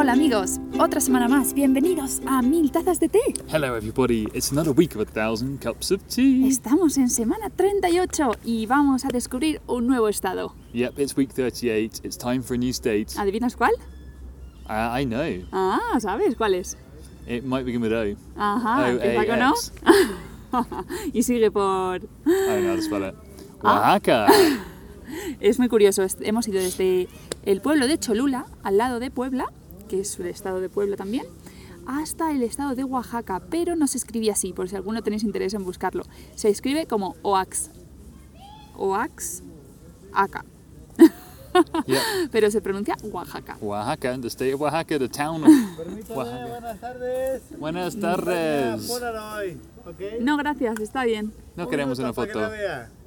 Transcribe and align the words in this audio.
Hola 0.00 0.12
amigos, 0.12 0.60
otra 0.78 1.00
semana 1.00 1.26
más, 1.26 1.54
bienvenidos 1.54 2.22
a 2.24 2.40
Mil 2.40 2.70
Tazas 2.70 3.00
de 3.00 3.08
Té. 3.08 3.18
Hello, 3.48 3.74
everybody. 3.74 4.28
It's 4.32 4.52
another 4.52 4.72
week 4.72 4.94
of 4.94 5.00
a 5.00 5.04
thousand 5.04 5.60
cups 5.60 5.90
of 5.90 6.00
tea. 6.06 6.46
Estamos 6.46 6.96
en 6.98 7.10
semana 7.10 7.50
38 7.50 8.30
y 8.44 8.66
vamos 8.66 9.04
a 9.04 9.08
descubrir 9.08 9.60
un 9.66 9.88
nuevo 9.88 10.08
estado. 10.08 10.54
Yep, 10.72 11.00
it's 11.00 11.16
week 11.16 11.32
38. 11.32 12.02
It's 12.04 12.16
time 12.16 12.42
for 12.42 12.54
a 12.54 12.58
new 12.58 12.70
state. 12.70 13.08
¿Adivinas 13.18 13.56
cuál? 13.56 13.72
I, 14.68 15.00
I 15.00 15.04
know. 15.04 15.44
Ah, 15.50 15.98
¿sabes 15.98 16.36
cuál 16.36 16.54
es? 16.54 16.76
It 17.26 17.42
might 17.42 17.64
begin 17.64 17.82
with 17.82 17.92
O. 17.92 18.16
Ajá, 18.36 18.90
empieza 18.90 19.26
con 19.26 19.42
O. 19.42 20.84
Y 21.12 21.24
sigue 21.24 21.50
por... 21.50 21.96
I 21.96 22.00
don't 22.24 22.62
know 22.62 22.70
how 22.70 22.76
to 22.76 22.82
spell 22.82 23.02
it. 23.02 23.14
Ah. 23.64 23.98
Oaxaca. 23.98 24.28
Es 25.40 25.58
muy 25.58 25.68
curioso, 25.68 26.04
hemos 26.20 26.46
ido 26.48 26.60
desde 26.60 27.08
el 27.44 27.60
pueblo 27.60 27.86
de 27.86 27.98
Cholula, 27.98 28.46
al 28.62 28.76
lado 28.76 29.00
de 29.00 29.10
Puebla, 29.10 29.46
que 29.88 30.00
es 30.00 30.18
el 30.20 30.26
estado 30.26 30.60
de 30.60 30.68
Puebla 30.68 30.96
también, 30.96 31.24
hasta 31.86 32.30
el 32.32 32.42
estado 32.42 32.74
de 32.74 32.84
Oaxaca, 32.84 33.40
pero 33.50 33.74
no 33.74 33.86
se 33.86 33.98
escribe 33.98 34.30
así, 34.30 34.52
por 34.52 34.68
si 34.68 34.76
alguno 34.76 35.02
tenéis 35.02 35.24
interés 35.24 35.54
en 35.54 35.64
buscarlo. 35.64 36.04
Se 36.34 36.48
escribe 36.48 36.86
como 36.86 37.16
Oax. 37.22 37.70
Oax, 38.76 39.42
Aca. 40.12 40.44
yep. 41.86 41.98
Pero 42.30 42.50
se 42.50 42.60
pronuncia 42.60 42.94
Oaxaca. 43.10 43.56
Oaxaca, 43.60 44.18
the 44.20 44.28
state 44.28 44.54
of 44.54 44.60
Oaxaca, 44.60 44.98
the 44.98 45.08
town 45.08 45.42
of 45.42 45.50
Permítame, 45.76 46.16
Oaxaca. 46.16 46.46
buenas 46.46 46.80
tardes. 46.80 47.42
Buenas 47.58 47.96
tardes. 47.98 48.90
No, 50.20 50.36
gracias, 50.36 50.78
está 50.80 51.04
bien. 51.04 51.32
No 51.56 51.68
queremos 51.68 51.98
una 51.98 52.08
que 52.08 52.14
foto. 52.14 52.50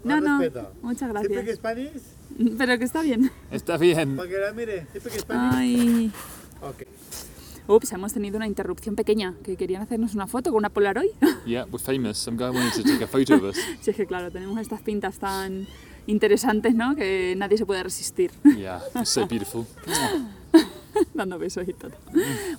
No, 0.03 0.19
no, 0.19 0.39
respeto. 0.39 0.71
muchas 0.81 1.09
¿Sí 1.11 1.17
speak 1.17 1.31
gracias. 1.31 1.55
Spanish? 1.57 2.01
Pero 2.57 2.77
que 2.79 2.83
está 2.85 3.01
bien. 3.01 3.31
Está 3.51 3.77
bien. 3.77 4.17
Para 4.17 4.27
que 4.29 4.37
la 4.37 4.51
mire. 4.53 4.87
¿Sí 4.91 4.99
speak 4.99 5.19
Spanish? 5.19 5.55
Ay. 5.55 6.11
Ok. 6.61 6.83
Ups, 7.67 7.91
hemos 7.93 8.13
tenido 8.13 8.37
una 8.37 8.47
interrupción 8.47 8.95
pequeña, 8.95 9.35
que 9.43 9.55
querían 9.55 9.81
hacernos 9.81 10.13
una 10.15 10.27
foto 10.27 10.49
con 10.51 10.57
una 10.59 10.69
Polaroid. 10.69 11.11
Yeah, 11.45 11.65
we're 11.71 11.79
famous. 11.83 12.17
Some 12.17 12.37
guy 12.37 12.49
wanted 12.49 12.73
to 12.73 12.83
take 12.83 13.03
a 13.03 13.07
photo 13.07 13.35
of 13.35 13.43
us. 13.43 13.57
Si 13.81 13.91
es 13.91 13.95
que 13.95 14.05
claro, 14.05 14.31
tenemos 14.31 14.59
estas 14.59 14.81
pintas 14.81 15.17
tan 15.19 15.67
interesantes, 16.07 16.75
¿no? 16.75 16.95
Que 16.95 17.35
nadie 17.37 17.57
se 17.57 17.65
puede 17.65 17.83
resistir 17.83 18.31
Yeah, 18.43 18.81
it's 18.95 19.09
so 19.09 19.25
beautiful. 19.25 19.65
dando 21.13 21.37
besos 21.39 21.67
y 21.67 21.73
todo. 21.73 21.91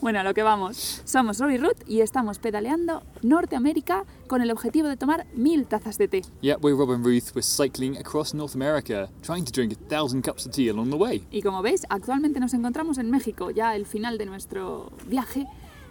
Bueno, 0.00 0.20
a 0.20 0.22
lo 0.22 0.34
que 0.34 0.42
vamos. 0.42 1.02
Somos 1.04 1.38
Robbie 1.38 1.58
Ruth 1.58 1.82
y 1.86 2.00
estamos 2.00 2.38
pedaleando 2.38 3.02
Norteamérica 3.22 4.04
con 4.26 4.42
el 4.42 4.50
objetivo 4.50 4.88
de 4.88 4.96
tomar 4.96 5.26
mil 5.34 5.66
tazas 5.66 5.98
de 5.98 6.08
té. 6.08 6.22
Yeah, 6.40 6.56
we're 6.60 6.76
Rob 6.76 6.90
and 6.90 7.04
Ruth. 7.04 7.34
We're 7.34 7.42
cycling 7.42 7.96
across 7.98 8.34
North 8.34 8.54
America, 8.54 9.08
trying 9.22 9.44
to 9.44 9.52
drink 9.52 9.72
a 9.72 9.88
thousand 9.88 10.24
cups 10.24 10.46
of 10.46 10.52
tea 10.52 10.68
along 10.68 10.90
the 10.90 10.96
way. 10.96 11.24
Y 11.30 11.42
como 11.42 11.62
veis, 11.62 11.86
actualmente 11.88 12.40
nos 12.40 12.54
encontramos 12.54 12.98
en 12.98 13.10
México, 13.10 13.50
ya 13.50 13.76
el 13.76 13.86
final 13.86 14.18
de 14.18 14.26
nuestro 14.26 14.92
viaje, 15.06 15.46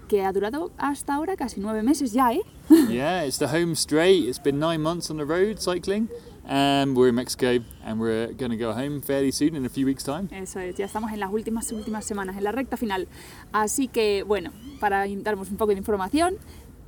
que 0.07 0.23
ha 0.25 0.31
durado 0.33 0.71
hasta 0.77 1.13
ahora 1.15 1.37
casi 1.37 1.61
nueve 1.61 1.83
meses 1.83 2.11
ya, 2.11 2.33
¿eh? 2.33 2.41
yeah, 2.89 3.23
it's 3.23 3.37
the 3.37 3.47
home 3.47 3.75
straight. 3.75 4.27
It's 4.27 4.41
been 4.41 4.59
nine 4.59 4.81
months 4.81 5.09
on 5.09 5.17
the 5.17 5.23
road 5.23 5.59
cycling, 5.59 6.09
and 6.47 6.95
we're 6.95 7.09
in 7.09 7.15
Mexico, 7.15 7.63
and 7.85 7.99
we're 7.99 8.33
going 8.33 8.51
to 8.51 8.57
go 8.57 8.73
home 8.73 9.01
fairly 9.01 9.31
soon 9.31 9.55
in 9.55 9.65
a 9.65 9.69
few 9.69 9.85
weeks' 9.85 10.03
time. 10.03 10.27
Eso 10.31 10.59
es, 10.59 10.75
ya 10.75 10.85
estamos 10.85 11.11
en 11.11 11.19
las 11.19 11.31
últimas, 11.31 11.71
últimas 11.71 12.05
semanas, 12.05 12.37
en 12.37 12.43
la 12.43 12.51
recta 12.51 12.77
final. 12.77 13.07
Así 13.51 13.87
que, 13.87 14.23
bueno, 14.23 14.51
para 14.79 15.05
darnos 15.07 15.49
un 15.49 15.57
poco 15.57 15.71
de 15.71 15.77
información, 15.77 16.35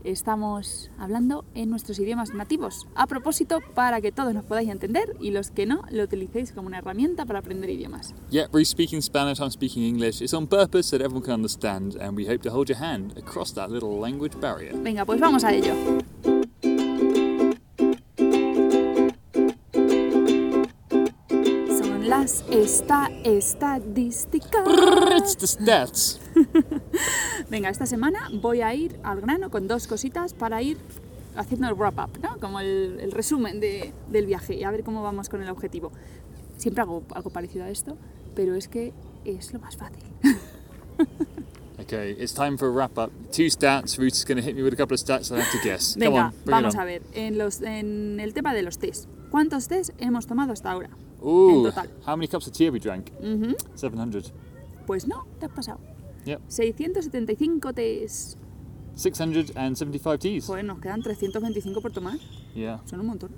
estamos 0.04 0.92
hablando 0.98 1.46
en 1.56 1.70
nuestros 1.70 1.98
idiomas 2.00 2.34
nativos. 2.34 2.88
A 2.96 3.08
propósito, 3.08 3.62
para 3.74 4.02
que 4.02 4.12
todos 4.12 4.34
nos 4.34 4.44
podáis 4.44 4.70
entender 4.70 5.16
y 5.20 5.31
los 5.31 5.52
que 5.52 5.66
no, 5.66 5.84
lo 5.92 6.04
utilicéis 6.04 6.52
como 6.52 6.68
una 6.68 6.80
herramienta 6.80 7.26
para 7.26 7.40
aprender 7.40 7.70
idiomas. 7.70 8.14
Yeah, 8.30 8.48
Ruth's 8.52 8.70
speaking 8.70 9.02
Spanish, 9.02 9.40
I'm 9.40 9.52
speaking 9.52 9.84
English. 9.84 10.22
It's 10.22 10.34
on 10.34 10.48
purpose 10.48 10.90
so 10.90 10.98
that 10.98 11.06
everyone 11.06 11.24
can 11.24 11.34
understand, 11.36 11.96
and 12.02 12.18
we 12.18 12.26
hope 12.26 12.42
to 12.44 12.52
hold 12.52 12.68
your 12.70 12.80
hand 12.80 13.18
across 13.18 13.54
that 13.54 13.70
little 13.70 14.00
language 14.00 14.38
barrier. 14.40 14.74
Venga, 14.76 15.06
pues 15.06 15.19
vamos 15.19 15.44
a 15.44 15.53
ello. 15.53 15.74
Las 22.23 22.44
esta 22.50 23.09
estadísticas. 23.25 24.66
It's 25.17 25.35
the 25.38 25.47
stats. 25.47 26.19
Venga, 27.50 27.69
esta 27.69 27.85
semana 27.85 28.29
voy 28.41 28.61
a 28.61 28.73
ir 28.73 28.97
al 29.03 29.19
grano 29.19 29.50
con 29.51 29.67
dos 29.67 29.88
cositas 29.88 30.33
para 30.33 30.62
ir 30.62 30.78
haciendo 31.35 31.67
el 31.67 31.73
wrap 31.75 32.00
up, 32.00 32.19
¿no? 32.22 32.38
Como 32.39 32.62
el, 32.62 32.97
el 33.01 33.12
resumen 33.12 33.59
de- 33.59 33.94
del 34.09 34.25
viaje 34.25 34.56
y 34.56 34.63
a 34.63 34.72
ver 34.72 34.83
cómo 34.85 35.03
vamos 35.03 35.28
con 35.28 35.41
el 35.41 35.50
objetivo. 35.50 35.91
Siempre 36.57 36.81
hago 36.81 37.03
algo 37.13 37.29
parecido 37.29 37.66
a 37.66 37.69
esto, 37.69 37.97
pero 38.35 38.56
es 38.56 38.69
que 38.69 38.94
es 39.25 39.51
lo 39.53 39.59
más 39.59 39.75
fácil. 39.75 40.03
Okay, 41.81 42.16
it's 42.17 42.33
time 42.33 42.56
for 42.57 42.69
a 42.69 42.72
wrap 42.72 42.97
up. 42.97 43.12
Two 43.31 43.50
stats. 43.50 43.97
Ruth's 43.97 44.23
going 44.23 44.38
to 44.38 44.41
hit 44.44 44.56
me 44.56 44.63
with 44.63 44.72
a 44.73 44.78
couple 44.78 44.94
of 44.95 45.01
stats. 45.01 45.31
I 45.35 45.41
have 45.41 45.51
to 45.51 45.57
guess. 45.67 45.95
Come 45.95 46.06
Venga, 46.06 46.25
on, 46.28 46.31
bring 46.45 46.56
vamos 46.56 46.75
a 46.75 46.79
on. 46.81 46.85
ver, 46.85 47.01
en, 47.13 47.38
los, 47.38 47.62
en 47.62 48.19
el 48.22 48.33
tema 48.33 48.53
de 48.53 48.62
los 48.62 48.78
test. 48.78 49.09
¿Cuántos 49.31 49.67
test 49.67 49.89
hemos 49.97 50.25
tomado 50.25 50.53
hasta 50.53 50.72
ahora? 50.72 50.91
Ooh, 51.23 51.66
en 51.67 51.72
total. 51.72 51.89
how 52.06 52.16
many 52.16 52.28
cups 52.28 52.47
of 52.47 52.53
tea 52.53 52.66
have 52.66 52.73
we 52.73 52.79
drank? 52.79 53.11
Ujú. 53.22 53.56
700. 53.75 54.31
Pues 54.85 55.07
no, 55.07 55.25
te 55.39 55.45
has 55.45 55.51
pasado. 55.51 55.79
Yep. 56.25 56.41
675 56.47 57.73
test. 57.73 58.38
675 58.95 60.19
teas. 60.19 60.45
Joder, 60.45 60.63
nos 60.66 60.79
quedan 60.79 61.01
325 61.01 61.81
por 61.81 61.91
tomar. 61.91 62.17
Yeah. 62.53 62.81
Son 62.85 63.00
un 63.00 63.07
montón. 63.07 63.31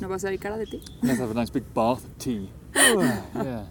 ¿No 0.00 0.08
vas 0.08 0.24
a 0.24 0.26
salir 0.28 0.40
cara 0.40 0.56
de 0.58 0.66
ti? 0.66 0.80
Let's 1.02 1.20
have 1.20 1.30
a 1.30 1.34
nice 1.34 1.50
big 1.52 1.64
bath 1.74 2.04
of 2.04 2.18
tea. 2.18 2.48
Oh, 2.96 3.02
yeah. 3.34 3.66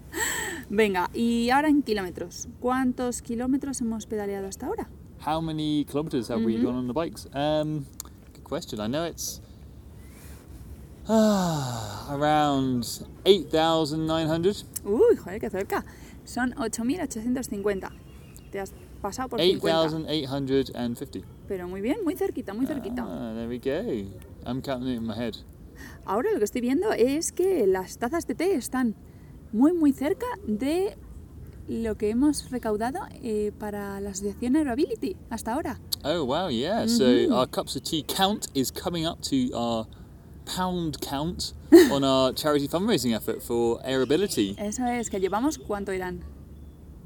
Venga, 0.69 1.09
y 1.13 1.49
ahora 1.49 1.67
en 1.69 1.81
kilómetros. 1.83 2.47
¿Cuántos 2.59 3.21
kilómetros 3.21 3.81
hemos 3.81 4.05
pedaleado 4.05 4.47
hasta 4.47 4.67
ahora? 4.67 4.89
How 5.25 5.41
many 5.41 5.85
kilometers 5.85 6.29
have 6.29 6.43
we 6.43 6.57
gone 6.57 6.77
on 6.77 6.87
the 6.87 6.93
bikes? 6.93 7.27
Um, 7.33 7.85
good 8.33 8.43
question. 8.43 8.79
I 8.79 8.87
know 8.87 9.05
it's 9.05 9.41
around 11.09 12.85
8,900. 13.25 14.65
Uy, 14.85 15.15
joder, 15.17 15.39
qué 15.39 15.49
cerca. 15.49 15.85
Son 16.23 16.53
8.850. 16.55 17.89
Te 18.51 18.59
has 18.59 18.73
pasado 19.01 19.29
por 19.29 19.41
50. 19.41 19.81
8,850. 19.81 21.27
Pero 21.47 21.67
muy 21.67 21.81
bien, 21.81 21.97
muy 22.03 22.15
cerquita, 22.15 22.53
muy 22.53 22.67
cerquita. 22.67 23.05
Ah, 23.07 23.33
there 23.33 23.47
we 23.47 23.57
go. 23.57 24.09
I'm 24.45 24.61
counting 24.61 24.89
it 24.89 24.97
in 24.97 25.07
my 25.07 25.15
head. 25.15 25.35
Ahora 26.05 26.31
lo 26.31 26.39
que 26.39 26.45
estoy 26.45 26.61
viendo 26.61 26.91
es 26.91 27.31
que 27.31 27.65
las 27.65 27.97
tazas 27.97 28.27
de 28.27 28.35
té 28.35 28.53
están 28.55 28.95
muy, 29.51 29.73
muy 29.73 29.93
cerca 29.93 30.27
de 30.45 30.97
lo 31.67 31.95
que 31.95 32.09
hemos 32.09 32.49
recaudado 32.49 32.99
eh, 33.21 33.51
para 33.57 33.99
la 34.01 34.09
asociación 34.09 34.55
Aeroability 34.55 35.15
hasta 35.29 35.53
ahora. 35.53 35.79
Oh 36.03 36.25
wow, 36.25 36.49
yeah. 36.49 36.87
So 36.87 37.05
our 37.31 37.47
cups 37.47 37.75
of 37.75 37.83
tea 37.83 38.03
count 38.03 38.47
is 38.53 38.71
coming 38.71 39.05
up 39.05 39.21
to 39.29 39.55
our 39.55 39.87
pound 40.55 40.99
count 41.01 41.53
on 41.91 42.03
our 42.03 42.33
charity 42.33 42.67
fundraising 42.67 43.13
effort 43.15 43.41
for 43.41 43.79
Airability. 43.85 44.55
Eso 44.57 44.85
es, 44.85 45.09
que 45.09 45.19
llevamos, 45.19 45.57
¿cuánto? 45.57 45.91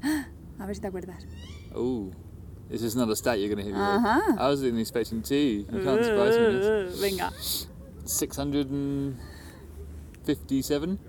¡Ah! 0.02 0.26
A 0.58 0.66
ver 0.66 0.74
si 0.74 0.80
te 0.80 0.86
acuerdas. 0.88 1.24
Oh, 1.74 2.10
this 2.70 2.82
is 2.82 2.94
not 2.94 3.08
a 3.10 3.16
stat 3.16 3.38
you're 3.38 3.48
going 3.48 3.58
to 3.58 3.64
hit 3.64 3.74
me 3.74 3.80
Uh-huh. 3.80 4.20
with. 4.32 4.38
I 4.38 4.48
wasn't 4.48 4.78
expecting 4.78 5.22
two. 5.22 5.64
You 5.70 5.82
can't 5.82 6.04
surprise 6.04 6.36
me. 6.38 6.46
with 6.46 6.62
this. 6.62 6.94
Uh, 6.96 7.00
Venga. 7.00 7.32
657. 8.04 10.98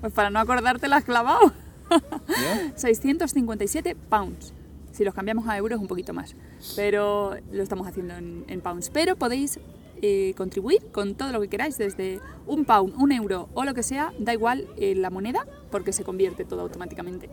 Pues 0.00 0.12
para 0.12 0.30
no 0.30 0.38
acordarte 0.38 0.86
la 0.88 0.96
has 0.98 1.04
clavado. 1.04 1.52
Yeah. 2.28 2.72
657 2.76 3.96
pounds. 4.08 4.52
Si 4.92 5.04
los 5.04 5.14
cambiamos 5.14 5.46
a 5.48 5.56
euros 5.56 5.80
un 5.80 5.86
poquito 5.88 6.12
más. 6.12 6.34
Pero 6.76 7.34
lo 7.52 7.62
estamos 7.62 7.86
haciendo 7.88 8.14
en, 8.14 8.44
en 8.48 8.60
pounds. 8.60 8.90
Pero 8.90 9.16
podéis 9.16 9.58
eh, 10.02 10.34
contribuir 10.36 10.82
con 10.92 11.14
todo 11.14 11.32
lo 11.32 11.40
que 11.40 11.48
queráis, 11.48 11.78
desde 11.78 12.20
un 12.46 12.64
pound, 12.64 12.94
un 13.00 13.12
euro 13.12 13.48
o 13.54 13.64
lo 13.64 13.74
que 13.74 13.82
sea, 13.82 14.12
da 14.18 14.32
igual 14.32 14.66
eh, 14.76 14.94
la 14.94 15.10
moneda, 15.10 15.46
porque 15.70 15.92
se 15.92 16.04
convierte 16.04 16.44
todo 16.44 16.60
automáticamente. 16.62 17.28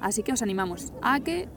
Así 0.00 0.22
que 0.22 0.32
os 0.32 0.42
animamos 0.42 0.92
a 1.02 1.20
que 1.20 1.48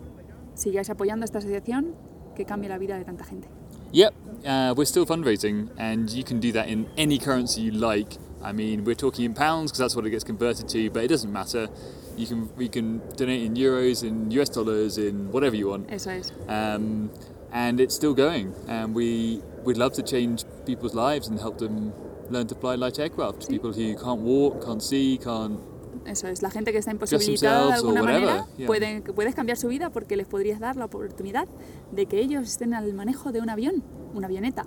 sigáis 0.56 0.90
apoyando 0.90 1.24
a 1.24 1.26
esta 1.26 1.40
asociación 1.40 1.96
que 2.36 2.46
cambie 2.46 2.70
la 2.70 2.78
vida 2.78 2.98
de 2.98 3.06
tanta 3.06 3.24
gente. 3.24 3.48
Yep, 3.94 4.14
uh, 4.46 4.74
we're 4.76 4.86
still 4.86 5.06
fundraising, 5.06 5.70
and 5.78 6.10
you 6.10 6.24
can 6.24 6.40
do 6.40 6.52
that 6.52 6.68
in 6.68 6.88
any 6.98 7.20
currency 7.20 7.62
you 7.62 7.72
like. 7.72 8.18
I 8.44 8.52
mean, 8.52 8.84
we're 8.84 8.96
talking 8.96 9.24
in 9.26 9.34
pounds 9.34 9.72
because 9.72 9.78
that's 9.80 9.96
what 9.96 10.06
it 10.06 10.10
gets 10.10 10.24
converted 10.24 10.68
to, 10.70 10.90
but 10.90 11.04
it 11.04 11.10
doesn't 11.10 11.32
matter. 11.32 11.70
You 12.18 12.28
can 12.28 12.50
we 12.58 12.68
can 12.68 13.02
donate 13.16 13.44
in 13.44 13.56
euros, 13.56 14.04
in 14.04 14.30
US 14.32 14.50
dollars, 14.50 14.98
in 14.98 15.32
whatever 15.32 15.56
you 15.56 15.70
want, 15.70 15.90
Eso 15.92 16.10
es. 16.10 16.32
um, 16.50 17.10
and 17.52 17.80
it's 17.80 17.96
still 17.96 18.14
going. 18.16 18.54
And 18.68 18.94
we 18.96 19.42
would 19.64 19.78
love 19.78 19.94
to 19.94 20.04
change 20.04 20.46
people's 20.66 20.94
lives 20.94 21.30
and 21.30 21.40
help 21.40 21.58
them 21.58 21.94
learn 22.30 22.48
to 22.48 22.56
fly 22.56 22.76
light 22.76 23.00
aircraft. 23.00 23.50
People 23.50 23.72
who 23.72 23.96
can't 23.96 24.22
walk, 24.22 24.66
can't 24.66 24.82
see, 24.82 25.18
can't 25.18 25.60
Eso 26.06 26.28
es, 26.28 26.42
la 26.42 26.50
gente 26.50 26.72
que 26.72 26.80
está 26.80 26.92
imposibilitada 26.92 27.68
de 27.68 27.74
alguna 27.74 28.04
manera, 28.04 28.46
yeah. 28.58 28.68
pueden, 28.68 29.04
puedes 29.04 29.36
cambiar 29.36 29.58
su 29.58 29.70
vida 29.70 29.90
porque 29.90 30.18
les 30.18 30.28
podrías 30.28 30.60
dar 30.60 30.76
la 30.76 30.86
oportunidad 30.86 31.48
de 31.92 32.06
que 32.08 32.20
ellos 32.20 32.50
estén 32.50 32.74
al 32.74 32.94
manejo 32.94 33.32
de 33.32 33.40
un 33.40 33.50
avión, 33.50 33.84
una 34.14 34.28
avioneta. 34.28 34.66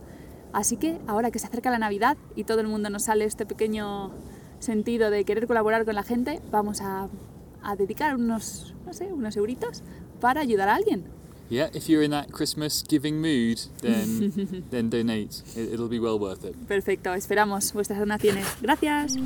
Así 0.52 0.78
que 0.78 0.98
ahora 1.06 1.30
que 1.30 1.38
se 1.38 1.46
acerca 1.46 1.70
la 1.70 1.78
Navidad 1.78 2.16
y 2.34 2.44
todo 2.44 2.60
el 2.60 2.68
mundo 2.68 2.88
nos 2.88 3.04
sale 3.04 3.26
este 3.26 3.44
pequeño 3.44 4.12
sentido 4.60 5.10
de 5.10 5.24
querer 5.24 5.46
colaborar 5.46 5.84
con 5.84 5.94
la 5.94 6.02
gente, 6.02 6.40
vamos 6.50 6.80
a, 6.80 7.08
a 7.62 7.76
dedicar 7.76 8.14
unos, 8.14 8.74
no 8.86 8.94
sé, 8.94 9.12
unos 9.12 9.36
euritos 9.36 9.82
para 10.20 10.40
ayudar 10.40 10.70
a 10.70 10.74
alguien. 10.74 11.04
Yeah, 11.48 11.68
if 11.72 11.88
you're 11.88 12.02
in 12.02 12.10
that 12.10 12.32
Christmas 12.32 12.82
giving 12.82 13.20
mood, 13.20 13.60
then 13.80 14.64
then 14.70 14.90
donate. 14.90 15.42
It, 15.54 15.74
it'll 15.74 15.88
be 15.88 16.00
well 16.00 16.18
worth 16.18 16.44
it. 16.44 16.56
Perfecto, 16.66 17.14
esperamos 17.14 17.72
vuestras 17.72 17.98
donaciones. 17.98 18.46
Gracias. 18.60 19.16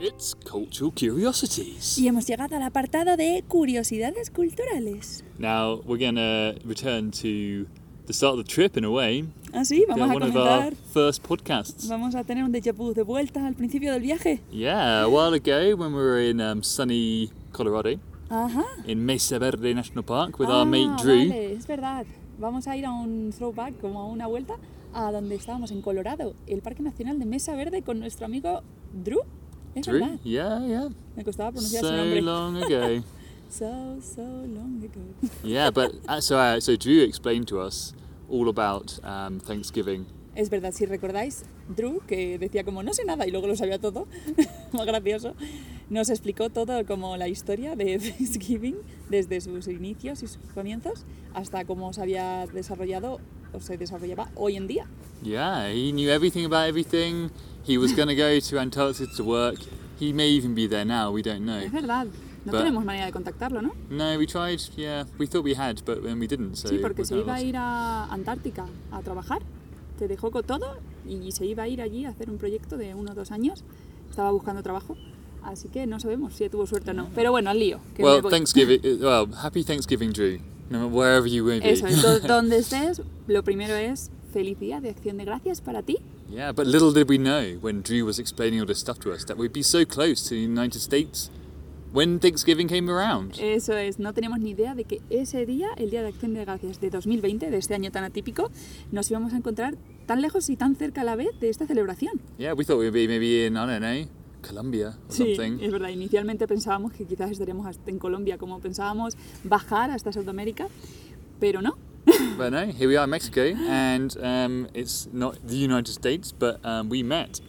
It's 0.00 0.34
cultural 0.44 0.92
curiosities. 0.92 1.98
Y 1.98 2.06
hemos 2.08 2.26
llegado 2.26 2.56
al 2.56 2.62
apartado 2.62 3.16
de 3.16 3.42
curiosidades 3.48 4.30
culturales. 4.30 5.24
Now 5.38 5.80
we're 5.86 5.98
gonna 5.98 6.54
return 6.64 7.10
to 7.22 7.66
the 8.06 8.12
start 8.12 8.38
of 8.38 8.44
the 8.44 8.48
trip 8.52 8.76
in 8.76 8.84
a 8.84 8.90
way. 8.90 9.24
Así, 9.52 9.84
vamos 9.88 10.10
a 10.10 10.14
one 10.14 10.22
of 10.22 10.36
our 10.36 10.74
first 10.92 11.22
podcasts. 11.22 11.88
Vamos 11.88 12.14
a 12.14 12.22
tener 12.22 12.44
un 12.44 12.52
déjà 12.52 12.72
vu 12.72 12.92
de 12.92 13.02
vuelta 13.02 13.46
al 13.46 13.54
principio 13.54 13.92
del 13.92 14.02
viaje. 14.02 14.40
Yeah, 14.52 15.04
a 15.04 15.08
while 15.08 15.32
ago 15.32 15.74
when 15.74 15.94
we 15.94 16.02
were 16.02 16.20
in 16.20 16.40
um, 16.40 16.62
sunny 16.62 17.30
Colorado, 17.52 17.98
Ajá. 18.30 18.64
in 18.86 19.04
Mesa 19.04 19.38
Verde 19.38 19.74
National 19.74 20.04
Park 20.04 20.38
with 20.38 20.48
our 20.48 20.62
Ah, 20.62 20.64
mate 20.64 21.02
Drew. 21.02 21.28
Vale, 21.28 21.52
es 21.54 21.66
verdad. 21.66 22.06
Vamos 22.38 22.66
a 22.66 22.76
ir 22.76 22.84
a 22.86 22.92
un 22.92 23.30
throwback, 23.36 23.80
como 23.80 24.00
a 24.00 24.06
una 24.06 24.26
vuelta, 24.26 24.54
a 24.92 25.12
donde 25.12 25.34
estábamos 25.36 25.70
en 25.70 25.82
Colorado, 25.82 26.34
el 26.46 26.60
Parque 26.62 26.82
Nacional 26.82 27.18
de 27.18 27.26
Mesa 27.26 27.54
Verde 27.54 27.82
con 27.82 28.00
nuestro 28.00 28.26
amigo 28.26 28.62
Drew. 28.92 29.20
Es 29.74 29.86
Drew? 29.86 30.00
verdad. 30.00 30.18
Yeah, 30.24 30.60
yeah. 30.66 30.88
Me 31.16 31.24
costaba 31.24 31.52
pronunciar 31.52 31.82
su 31.82 31.88
So 31.88 31.96
nombre. 31.96 32.22
long 32.22 32.56
ago. 32.62 33.02
So, 33.50 34.00
so 34.00 34.22
long 34.22 34.82
ago. 34.82 35.00
yeah, 35.44 35.70
but 35.70 35.92
uh, 36.08 36.20
so 36.20 36.36
uh, 36.38 36.60
so 36.60 36.76
Drew 36.76 37.02
explained 37.02 37.46
to 37.48 37.60
us 37.60 37.94
all 38.28 38.48
about 38.48 38.98
um, 39.04 39.38
Thanksgiving. 39.38 40.06
Es 40.34 40.48
verdad, 40.50 40.72
si 40.72 40.86
recordáis, 40.86 41.44
Drew, 41.68 42.00
que 42.06 42.38
decía 42.38 42.64
como 42.64 42.82
no 42.82 42.92
sé 42.92 43.04
nada 43.04 43.26
y 43.26 43.30
luego 43.30 43.46
lo 43.46 43.56
sabía 43.56 43.78
todo, 43.78 44.06
más 44.72 44.86
gracioso, 44.86 45.34
nos 45.90 46.10
explicó 46.10 46.50
todo 46.50 46.84
como 46.86 47.16
la 47.16 47.28
historia 47.28 47.76
de 47.76 47.98
Thanksgiving, 48.18 48.76
desde 49.08 49.40
sus 49.40 49.68
inicios 49.68 50.22
y 50.22 50.26
sus 50.26 50.38
comienzos 50.54 51.04
hasta 51.34 51.64
cómo 51.64 51.92
se 51.92 52.02
había 52.02 52.46
desarrollado 52.46 53.18
o 53.52 53.60
se 53.60 53.76
desarrollaba 53.78 54.30
hoy 54.34 54.56
en 54.56 54.66
día. 54.66 54.86
Yeah, 55.22 55.70
he 55.70 55.92
knew 55.92 56.10
everything 56.10 56.44
about 56.44 56.68
everything. 56.68 57.30
He 57.66 57.78
was 57.78 57.94
going 57.94 58.08
to 58.08 58.14
go 58.14 58.38
to 58.38 58.58
Antarctica 58.58 59.10
to 59.16 59.24
work. 59.24 59.58
He 59.98 60.12
may 60.12 60.28
even 60.28 60.54
be 60.54 60.66
there 60.68 60.84
now. 60.84 61.10
We 61.12 61.22
don't 61.22 61.44
know. 61.44 61.60
Es 61.60 61.72
verdad, 61.72 62.06
no 62.44 62.52
But- 62.52 62.58
tenemos 62.60 62.84
manera 62.84 63.06
de 63.06 63.12
contactarlo, 63.12 63.62
¿no? 63.62 63.72
No, 63.88 64.18
we 64.18 64.26
tried. 64.26 64.58
Yeah, 64.76 65.04
we 65.18 65.26
thought 65.26 65.44
we 65.44 65.54
had, 65.54 65.82
but 65.86 66.02
then 66.02 66.18
we 66.18 66.26
didn't. 66.26 66.56
So 66.56 66.68
Sí, 66.68 66.78
porque 66.78 67.04
se 67.06 67.16
iba 67.16 67.36
a 67.36 67.42
ir 67.42 67.56
a 67.56 68.04
Antártica 68.12 68.66
a 68.90 69.00
trabajar, 69.00 69.40
te 69.98 70.08
dejó 70.08 70.30
con 70.30 70.44
todo 70.44 70.76
y 71.08 71.32
se 71.32 71.46
iba 71.46 71.64
a 71.64 71.68
ir 71.68 71.80
allí 71.82 72.04
a 72.04 72.10
hacer 72.10 72.30
un 72.30 72.38
proyecto 72.38 72.76
de 72.76 72.94
uno 72.94 73.12
o 73.12 73.14
dos 73.14 73.30
años. 73.30 73.64
Estaba 74.10 74.30
buscando 74.30 74.62
trabajo, 74.62 74.96
así 75.42 75.68
que 75.68 75.86
no 75.86 75.98
sabemos 76.00 76.34
si 76.34 76.48
tuvo 76.48 76.66
suerte 76.66 76.90
o 76.92 76.94
no. 76.94 77.08
Pero 77.14 77.30
bueno, 77.32 77.50
al 77.50 77.58
lío. 77.58 77.80
que 77.96 78.02
Well. 78.02 78.22
Thanksgiving. 78.30 78.80
uh, 78.84 79.04
Well, 79.04 79.34
happy 79.34 79.64
Thanksgiving, 79.64 80.12
Drew. 80.12 80.38
No 80.70 80.86
wherever 80.88 81.28
you 81.28 81.44
may 81.44 81.60
be. 81.60 81.70
Eso 81.70 81.86
es, 81.86 82.00
do- 82.02 82.20
donde 82.26 82.58
estés, 82.58 83.02
lo 83.26 83.42
primero 83.42 83.74
es 83.74 84.10
feliz 84.32 84.58
día 84.58 84.80
de 84.80 84.90
acción 84.90 85.16
de 85.18 85.24
gracias 85.24 85.60
para 85.60 85.82
ti. 85.82 85.98
yeah, 86.30 86.50
but 86.52 86.66
little 86.66 86.90
did 86.92 87.08
we 87.08 87.18
know 87.18 87.58
when 87.60 87.82
Drew 87.82 88.04
was 88.06 88.18
explaining 88.18 88.58
all 88.60 88.66
this 88.66 88.78
stuff 88.78 88.98
to 89.00 89.12
us 89.12 89.24
that 89.26 89.36
we'd 89.36 89.52
be 89.52 89.62
so 89.62 89.84
close 89.84 90.22
to 90.24 90.30
the 90.30 90.40
United 90.40 90.80
States 90.80 91.30
when 91.94 92.18
Thanksgiving 92.20 92.68
came 92.68 92.90
around. 92.90 93.38
Eso 93.40 93.74
es, 93.76 93.98
no 93.98 94.12
teníamos 94.12 94.40
ni 94.40 94.50
idea 94.50 94.74
de 94.74 94.84
que 94.84 95.00
ese 95.08 95.46
día, 95.46 95.68
el 95.76 95.90
Día 95.90 96.02
de 96.02 96.08
Acción 96.08 96.34
de 96.34 96.44
Gracias 96.44 96.80
de 96.80 96.90
2020, 96.90 97.50
de 97.50 97.56
este 97.56 97.74
año 97.74 97.90
tan 97.90 98.04
atípico, 98.04 98.50
nos 98.92 99.10
íbamos 99.10 99.32
a 99.32 99.36
encontrar 99.36 99.76
tan 100.06 100.20
lejos 100.20 100.50
y 100.50 100.56
tan 100.56 100.76
cerca 100.76 101.00
a 101.00 101.04
la 101.04 101.16
vez 101.16 101.28
de 101.40 101.48
esta 101.48 101.66
celebración. 101.66 102.20
Yeah, 102.36 102.52
we 102.54 102.64
thought 102.64 102.80
we'd 102.80 102.92
be 102.92 103.06
maybe 103.08 103.46
in 103.46 103.56
I 103.56 103.66
don't 103.66 103.80
know 103.80 104.08
Colombia 104.42 104.88
or 104.88 104.94
Sí, 105.14 105.36
something. 105.36 105.58
es 105.64 105.72
verdad. 105.72 105.88
Inicialmente 105.88 106.46
pensábamos 106.46 106.92
que 106.92 107.06
quizás 107.06 107.30
estaríamos 107.30 107.66
hasta 107.66 107.90
en 107.90 107.98
Colombia, 107.98 108.36
como 108.36 108.58
pensábamos 108.60 109.16
bajar 109.44 109.90
hasta 109.90 110.12
Sudamérica, 110.12 110.68
pero 111.40 111.62
no. 111.62 111.78
But 112.36 112.50
no, 112.50 112.66
here 112.66 112.86
we 112.86 112.98
are 112.98 113.04
in 113.04 113.10
Mexico, 113.10 113.40
and 113.66 114.14
um, 114.20 114.68
it's 114.74 115.08
not 115.14 115.36
the 115.46 115.56
United 115.56 115.92
States, 115.94 116.34
but 116.38 116.60
um, 116.62 116.90
we 116.90 117.02
met 117.02 117.40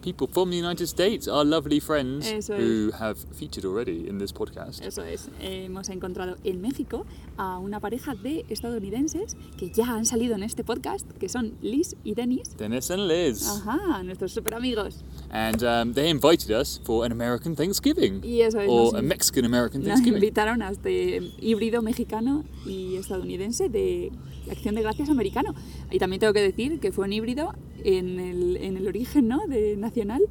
people 0.00 0.26
from 0.26 0.50
the 0.50 0.56
United 0.56 0.86
States, 0.86 1.28
our 1.28 1.44
lovely 1.44 1.80
friends 1.80 2.26
Eso 2.26 2.56
who 2.56 2.90
have 2.98 3.18
featured 3.32 3.64
already 3.64 4.08
in 4.08 4.18
this 4.18 4.32
podcast. 4.32 4.84
Eso 4.84 5.02
es, 5.04 5.28
hemos 5.40 5.88
encontrado 5.88 6.36
en 6.44 6.60
México 6.60 7.06
a 7.36 7.58
una 7.58 7.80
pareja 7.80 8.14
de 8.14 8.44
estadounidenses 8.48 9.36
que 9.56 9.70
ya 9.70 9.86
han 9.94 10.06
salido 10.06 10.34
en 10.34 10.42
este 10.42 10.64
podcast, 10.64 11.10
que 11.18 11.28
son 11.28 11.54
Liz 11.62 11.96
y 12.04 12.14
Dennis. 12.14 12.56
Dennis 12.56 12.90
and 12.90 13.08
Liz. 13.08 13.46
Ajá, 13.46 14.02
nuestros 14.02 14.32
super 14.32 14.54
amigos. 14.54 15.04
And 15.32 15.62
um, 15.62 15.92
they 15.94 16.10
invited 16.10 16.50
us 16.50 16.80
for 16.84 17.04
an 17.06 17.12
American 17.12 17.54
Thanksgiving. 17.54 18.20
Y 18.24 18.40
eso 18.42 18.58
es, 18.60 18.68
Or 18.68 18.92
nos 18.92 18.94
a 18.94 19.02
Mexican 19.02 19.44
American 19.44 19.80
Nos 19.82 19.88
Thanksgiving. 19.88 20.16
invitaron 20.22 20.60
a 20.60 20.70
este 20.70 21.20
híbrido 21.40 21.82
mexicano 21.82 22.44
y 22.66 22.96
estadounidense 22.96 23.68
de 23.68 24.10
Acción 24.50 24.74
de 24.74 24.82
Gracias 24.82 25.08
americano. 25.08 25.54
Y 25.90 25.98
también 26.00 26.18
tengo 26.18 26.32
que 26.32 26.40
decir 26.42 26.80
que 26.80 26.90
fue 26.90 27.04
un 27.04 27.12
híbrido 27.12 27.54
en 27.84 28.18
el, 28.18 28.56
en 28.56 28.76
el 28.76 28.88
origen 28.88 29.28
¿no? 29.28 29.46
de 29.46 29.76
nacional 29.76 30.22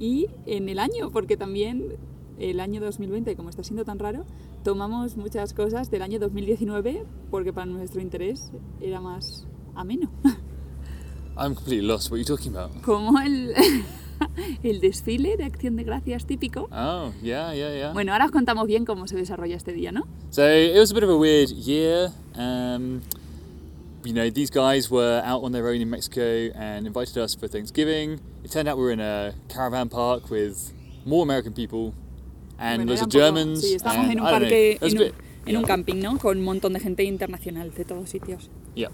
y 0.00 0.26
en 0.46 0.68
el 0.68 0.80
año, 0.80 1.12
porque 1.12 1.36
también 1.36 1.94
el 2.40 2.58
año 2.58 2.80
2020, 2.80 3.36
como 3.36 3.50
está 3.50 3.62
siendo 3.62 3.84
tan 3.84 4.00
raro, 4.00 4.24
tomamos 4.64 5.16
muchas 5.16 5.54
cosas 5.54 5.92
del 5.92 6.02
año 6.02 6.18
2019 6.18 7.04
porque 7.30 7.52
para 7.52 7.66
nuestro 7.66 8.00
interés 8.00 8.50
era 8.80 9.00
más 9.00 9.46
ameno. 9.76 10.10
I'm 11.36 11.54
completely 11.54 11.86
lost. 11.86 12.10
What 12.10 12.16
are 12.16 12.24
you 12.24 12.36
talking 12.36 12.56
about? 12.56 12.82
Como 12.82 13.20
el, 13.20 13.54
el 14.62 14.80
desfile 14.80 15.36
de 15.36 15.44
Acción 15.44 15.76
de 15.76 15.84
Gracias 15.84 16.26
típico. 16.26 16.68
Oh, 16.72 17.12
yeah, 17.22 17.54
yeah, 17.54 17.72
yeah. 17.74 17.92
Bueno, 17.92 18.12
ahora 18.12 18.26
os 18.26 18.30
contamos 18.30 18.66
bien 18.66 18.84
cómo 18.84 19.06
se 19.06 19.16
desarrolla 19.16 19.56
este 19.56 19.72
día, 19.72 19.92
¿no? 19.92 20.06
So 20.30 20.42
it 20.48 20.76
was 20.78 20.90
a 20.90 20.94
bit 20.94 21.04
of 21.04 21.10
a 21.10 21.16
weird 21.16 21.50
year. 21.50 22.10
Um, 22.36 23.00
you 24.04 24.12
know, 24.12 24.30
these 24.30 24.50
guys 24.50 24.90
were 24.90 25.22
out 25.24 25.42
on 25.44 25.52
their 25.52 25.66
own 25.68 25.80
in 25.80 25.88
Mexico 25.88 26.50
and 26.54 26.86
invited 26.86 27.16
us 27.18 27.34
for 27.34 27.48
Thanksgiving. 27.48 28.20
It 28.44 28.50
turned 28.50 28.68
out 28.68 28.76
we 28.76 28.84
were 28.84 28.92
in 28.92 29.00
a 29.00 29.32
caravan 29.48 29.88
park 29.88 30.30
with 30.30 30.72
more 31.06 31.22
American 31.22 31.52
people 31.52 31.94
and 32.58 32.78
Bueno, 32.84 32.90
loads 32.92 33.00
of 33.02 33.06
un 33.06 33.10
poco- 33.10 33.18
Germans. 33.18 33.60
Sí, 33.62 33.74
estábamos 33.74 34.06
en 34.10 34.20
un 34.20 34.26
know, 34.26 34.30
parque, 34.30 34.78
was 34.80 34.92
en 34.92 34.98
un, 34.98 35.04
bit- 35.06 35.14
en 35.46 35.56
un 35.56 35.64
camping, 35.64 36.00
¿no? 36.00 36.18
Con 36.18 36.38
un 36.38 36.44
montón 36.44 36.72
de 36.74 36.80
gente 36.80 37.04
internacional 37.04 37.70
de 37.72 37.84
todos 37.84 38.08
sitios. 38.10 38.50
Yeah. 38.74 38.90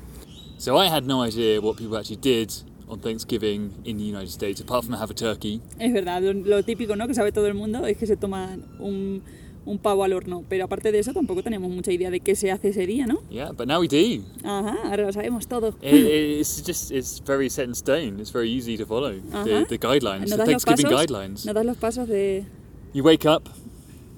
So 0.58 0.76
I 0.76 0.88
had 0.88 1.04
no 1.06 1.22
idea 1.24 1.60
what 1.60 1.76
people 1.78 1.96
actually 1.96 2.20
did 2.20 2.52
on 2.90 2.98
Thanksgiving 3.00 3.70
in 3.84 3.96
the 3.98 4.04
United 4.04 4.30
States, 4.30 4.60
apart 4.60 4.84
from 4.84 4.94
have 4.94 5.10
a 5.10 5.14
turkey. 5.14 5.60
Es 5.78 5.92
verdad, 5.92 6.22
lo, 6.22 6.32
lo 6.32 6.62
típico, 6.62 6.96
¿no? 6.96 7.06
Que 7.06 7.14
sabe 7.14 7.32
todo 7.32 7.46
el 7.46 7.54
mundo 7.54 7.86
es 7.86 7.96
que 7.96 8.06
se 8.06 8.16
toma 8.16 8.58
un, 8.80 9.22
un 9.64 9.78
pavo 9.78 10.02
al 10.04 10.12
horno. 10.12 10.44
Pero 10.48 10.64
aparte 10.64 10.90
de 10.90 10.98
eso, 10.98 11.12
tampoco 11.12 11.42
tenemos 11.42 11.70
mucha 11.70 11.92
idea 11.92 12.10
de 12.10 12.20
qué 12.20 12.34
se 12.34 12.50
hace 12.50 12.68
ese 12.70 12.86
día, 12.86 13.06
¿no? 13.06 13.20
Yeah, 13.30 13.52
but 13.52 13.66
now 13.68 13.80
we 13.80 13.86
do. 13.88 14.24
Ajá, 14.42 14.76
ahora 14.84 15.04
lo 15.06 15.12
sabemos 15.12 15.46
todo. 15.46 15.68
It, 15.82 16.40
it's 16.40 16.62
just 16.66 16.90
it's 16.90 17.22
very 17.24 17.48
set 17.48 17.66
in 17.68 17.74
stone. 17.74 18.18
It's 18.20 18.32
very 18.32 18.50
easy 18.50 18.76
to 18.76 18.84
follow 18.86 19.12
the, 19.44 19.66
the 19.68 19.78
guidelines, 19.78 20.28
¿Nos 20.30 20.38
the 20.38 20.44
Thanksgiving 20.46 20.86
pasos? 20.86 21.00
guidelines. 21.06 21.46
¿Nos 21.46 21.54
das 21.54 21.64
los 21.64 21.76
pasos 21.76 22.08
de...? 22.08 22.44
You 22.92 23.04
wake 23.04 23.24
up, 23.24 23.48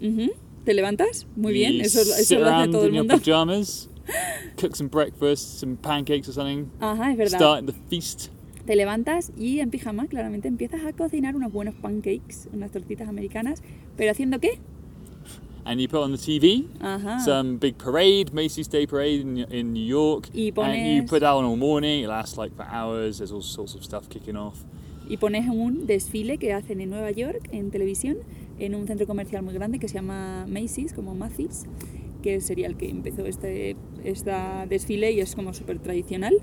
Ujú. 0.00 0.30
¿Te 0.64 0.72
levantas? 0.74 1.26
Muy 1.36 1.52
bien, 1.52 1.80
eso, 1.80 2.00
eso 2.00 2.38
lo 2.38 2.46
hace 2.48 2.70
todo 2.70 2.82
el 2.84 2.88
in 2.88 2.94
your 2.94 3.04
mundo. 3.04 3.18
pajamas, 3.18 3.88
cook 4.60 4.74
some 4.74 4.88
breakfast, 4.88 5.60
some 5.60 5.76
pancakes 5.76 6.28
or 6.28 6.32
something, 6.32 6.70
Ajá, 6.80 7.10
es 7.12 7.16
verdad. 7.18 7.36
start 7.38 7.66
the 7.66 7.72
feast. 7.90 8.30
Te 8.66 8.76
levantas 8.76 9.32
y 9.36 9.58
en 9.60 9.70
pijama 9.70 10.06
claramente 10.06 10.46
empiezas 10.48 10.84
a 10.84 10.92
cocinar 10.92 11.34
unos 11.34 11.52
buenos 11.52 11.74
pancakes, 11.74 12.48
unas 12.52 12.70
tortitas 12.70 13.08
americanas. 13.08 13.62
¿Pero 13.96 14.10
haciendo 14.12 14.38
qué? 14.38 14.58
And 15.64 15.80
you 15.80 15.88
put 15.88 16.00
on 16.00 16.10
the 16.12 16.18
TV 16.18 16.66
Ajá. 16.80 17.20
some 17.20 17.58
big 17.58 17.76
parade, 17.76 18.32
Macy's 18.32 18.68
Day 18.68 18.86
Parade 18.86 19.20
in, 19.20 19.38
in 19.52 19.72
New 19.72 19.84
York. 19.86 20.28
Y 20.32 20.48
And 20.48 20.74
you 20.74 21.02
pones- 21.02 21.08
put 21.08 21.20
that 21.20 21.34
on 21.34 21.44
all 21.44 21.56
morning. 21.56 22.02
It 22.04 22.08
lasts 22.08 22.36
like 22.36 22.54
for 22.54 22.64
hours. 22.66 23.18
There's 23.18 23.30
all 23.32 23.42
sorts 23.42 23.74
of 23.74 23.82
stuff 23.84 24.08
kicking 24.08 24.36
off. 24.36 24.58
y 25.08 25.16
pones 25.18 25.48
un 25.48 25.86
desfile 25.86 26.38
que 26.38 26.52
hacen 26.52 26.80
en 26.80 26.88
Nueva 26.88 27.10
York 27.10 27.48
en 27.52 27.70
televisión 27.70 28.18
en 28.60 28.74
un 28.76 28.86
centro 28.86 29.06
comercial 29.06 29.42
muy 29.42 29.52
grande 29.52 29.78
que 29.80 29.88
se 29.88 29.94
llama 29.94 30.46
Macy's, 30.48 30.92
como 30.94 31.14
Macy's, 31.14 31.66
que 32.22 32.40
sería 32.40 32.68
el 32.68 32.76
que 32.76 32.88
empezó 32.88 33.26
este 33.26 33.76
esta 34.04 34.64
desfile 34.66 35.10
y 35.12 35.20
es 35.20 35.34
como 35.34 35.52
súper 35.54 35.80
tradicional. 35.80 36.34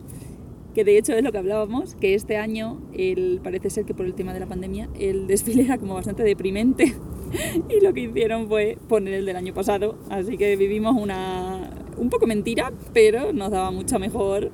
Que 0.73 0.83
de 0.83 0.97
hecho 0.97 1.13
es 1.13 1.23
lo 1.23 1.31
que 1.31 1.39
hablábamos, 1.39 1.95
que 1.95 2.13
este 2.13 2.37
año 2.37 2.79
el, 2.93 3.39
parece 3.43 3.69
ser 3.69 3.85
que 3.85 3.93
por 3.93 4.05
el 4.05 4.13
tema 4.13 4.33
de 4.33 4.39
la 4.39 4.45
pandemia 4.45 4.87
el 4.99 5.27
desfile 5.27 5.63
era 5.63 5.77
como 5.77 5.95
bastante 5.95 6.23
deprimente 6.23 6.95
y 7.69 7.83
lo 7.83 7.93
que 7.93 8.01
hicieron 8.01 8.47
fue 8.47 8.77
poner 8.87 9.15
el 9.15 9.25
del 9.25 9.35
año 9.35 9.53
pasado. 9.53 9.97
Así 10.09 10.37
que 10.37 10.55
vivimos 10.55 10.95
una 10.95 11.71
un 11.97 12.09
poco 12.09 12.27
mentira, 12.27 12.71
pero 12.93 13.33
nos 13.33 13.51
daba 13.51 13.71
mucho 13.71 13.99
mejor, 13.99 14.51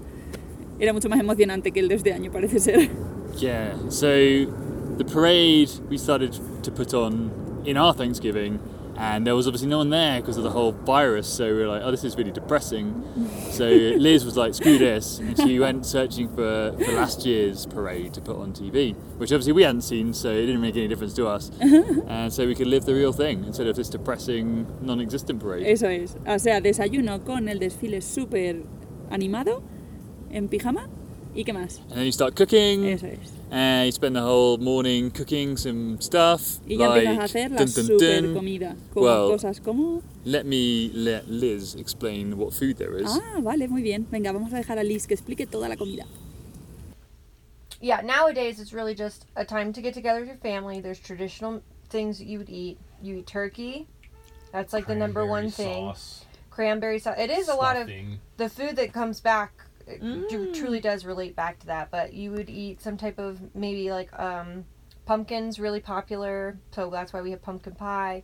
era 0.79 0.93
mucho 0.93 1.09
más 1.09 1.19
emocionante 1.19 1.71
que 1.71 1.79
el 1.79 1.87
de 1.87 1.95
este 1.95 2.13
año 2.13 2.31
parece 2.31 2.59
ser. 2.59 2.89
Yeah. 3.37 3.75
So 3.89 4.07
the 4.97 5.05
parade 5.05 5.69
we 5.89 5.97
started 5.97 6.31
to 6.63 6.71
put 6.71 6.93
on 6.93 7.31
in 7.65 7.77
our 7.77 7.93
Thanksgiving 7.93 8.59
And 8.97 9.27
there 9.27 9.35
was 9.35 9.45
obviously 9.45 9.67
no 9.67 9.79
one 9.79 9.89
there 9.89 10.21
because 10.21 10.37
of 10.37 10.43
the 10.43 10.51
whole 10.51 10.71
virus, 10.71 11.27
so 11.27 11.45
we 11.45 11.53
were 11.53 11.67
like, 11.67 11.81
oh, 11.83 11.91
this 11.91 12.05
is 12.05 12.15
really 12.15 12.31
depressing. 12.31 13.03
So 13.51 13.65
Liz 13.97 14.23
was 14.23 14.37
like, 14.37 14.53
screw 14.53 14.77
this, 14.77 15.19
and 15.19 15.37
she 15.37 15.59
went 15.59 15.85
searching 15.85 16.29
for, 16.29 16.73
for 16.77 16.91
last 16.93 17.25
year's 17.25 17.65
parade 17.65 18.13
to 18.13 18.21
put 18.21 18.37
on 18.37 18.53
TV, 18.53 18.95
which 19.17 19.33
obviously 19.33 19.51
we 19.51 19.63
hadn't 19.63 19.81
seen, 19.81 20.13
so 20.13 20.29
it 20.29 20.45
didn't 20.45 20.61
make 20.61 20.77
any 20.77 20.87
difference 20.87 21.13
to 21.15 21.27
us. 21.27 21.51
and 21.59 22.31
so 22.31 22.47
we 22.47 22.55
could 22.55 22.67
live 22.67 22.85
the 22.85 22.93
real 22.93 23.11
thing 23.11 23.43
instead 23.43 23.67
of 23.67 23.75
this 23.75 23.89
depressing, 23.89 24.65
non 24.81 25.01
existent 25.01 25.41
parade. 25.41 25.65
Eso 25.67 25.87
es. 25.87 26.15
O 26.25 26.39
sea, 26.39 26.61
desayuno 26.61 27.23
con 27.25 27.49
el 27.49 27.59
desfile 27.59 28.01
súper 28.01 28.63
animado, 29.11 29.61
en 30.31 30.47
pijama. 30.47 30.87
¿Y 31.35 31.43
qué 31.43 31.51
más? 31.51 31.79
And 31.89 31.97
then 31.97 32.05
you 32.05 32.13
start 32.13 32.33
cooking, 32.35 32.85
Eso 32.85 33.07
es. 33.07 33.34
And 33.51 33.85
you 33.85 33.91
spend 33.91 34.15
the 34.15 34.21
whole 34.21 34.57
morning 34.57 35.11
cooking 35.11 35.57
some 35.57 35.99
stuff. 36.01 36.59
Y 36.67 36.75
ya 36.77 36.89
like, 36.89 37.07
empiezas 37.07 37.19
a 37.19 37.23
hacer 37.23 37.51
la 37.51 37.57
dun, 37.57 37.65
dun, 37.73 37.85
super 37.85 38.21
dun. 38.21 38.33
comida. 38.33 38.75
Como 38.93 39.05
Well, 39.05 39.29
cosas 39.31 39.59
como. 39.63 40.01
Let 40.25 40.45
me 40.45 40.91
let 40.93 41.27
Liz 41.29 41.75
explain 41.75 42.37
what 42.37 42.53
food 42.53 42.77
there 42.77 42.97
is. 42.97 43.07
Ah, 43.09 43.39
vale, 43.41 43.67
muy 43.67 43.81
bien. 43.81 44.07
Venga, 44.11 44.31
vamos 44.31 44.51
a 44.53 44.57
dejar 44.57 44.77
a 44.79 44.83
Liz 44.83 45.05
que 45.07 45.13
explique 45.15 45.49
toda 45.49 45.69
la 45.69 45.75
comida. 45.75 46.05
yeah, 47.81 48.01
nowadays 48.01 48.59
it's 48.59 48.73
really 48.73 48.95
just 48.95 49.25
a 49.35 49.45
time 49.45 49.71
to 49.73 49.81
get 49.81 49.93
together 49.93 50.19
with 50.21 50.29
your 50.29 50.37
family. 50.37 50.81
There's 50.81 50.99
traditional 50.99 51.61
things 51.89 52.17
that 52.17 52.25
you 52.25 52.39
would 52.39 52.49
eat. 52.49 52.79
You 53.01 53.17
eat 53.17 53.27
turkey. 53.27 53.87
That's 54.51 54.73
like 54.73 54.87
the 54.87 54.95
number 54.95 55.25
one 55.25 55.51
thing. 55.51 55.87
sauce, 55.93 56.25
Cranberry 56.49 56.97
sauce. 56.99 57.17
It 57.19 57.29
is 57.29 57.47
a 57.49 57.53
lot 57.53 57.75
of 57.75 57.89
the 58.37 58.49
food 58.49 58.77
that 58.77 58.93
comes 58.93 59.19
back. 59.19 59.51
It 59.87 60.01
Mm. 60.01 60.29
tru- 60.29 60.53
truly 60.53 60.79
does 60.79 61.05
relate 61.05 61.35
back 61.35 61.59
to 61.59 61.67
that. 61.67 61.91
But 61.91 62.13
you 62.13 62.31
would 62.31 62.49
eat 62.49 62.81
some 62.81 62.97
type 62.97 63.19
of 63.19 63.39
maybe 63.55 63.91
like 63.91 64.09
um, 64.19 64.65
pumpkins, 65.05 65.59
really 65.59 65.79
popular. 65.79 66.57
So 66.71 66.89
that's 66.89 67.13
why 67.13 67.21
we 67.21 67.31
have 67.31 67.41
pumpkin 67.41 67.75
pie. 67.75 68.23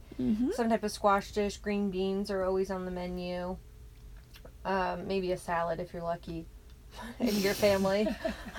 Some 0.54 0.70
type 0.70 0.84
of 0.84 0.92
squash 0.92 1.32
dish. 1.32 1.58
Green 1.58 1.90
beans 1.92 2.32
are 2.32 2.44
always 2.44 2.72
on 2.72 2.86
the 2.86 2.92
menu. 2.92 3.58
Um, 4.66 5.08
maybe 5.08 5.32
a 5.32 5.38
salad 5.38 5.80
if 5.80 5.92
you're 5.94 6.04
lucky 6.04 6.46
in 7.20 7.36
your 7.38 7.54
family. 7.54 8.08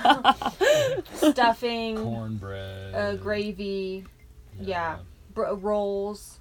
Stuffing 1.14 1.96
cornbread, 1.96 2.94
uh, 2.94 3.14
gravy, 3.16 4.04
yeah, 4.60 4.98
br- 5.34 5.52
rolls, 5.54 6.40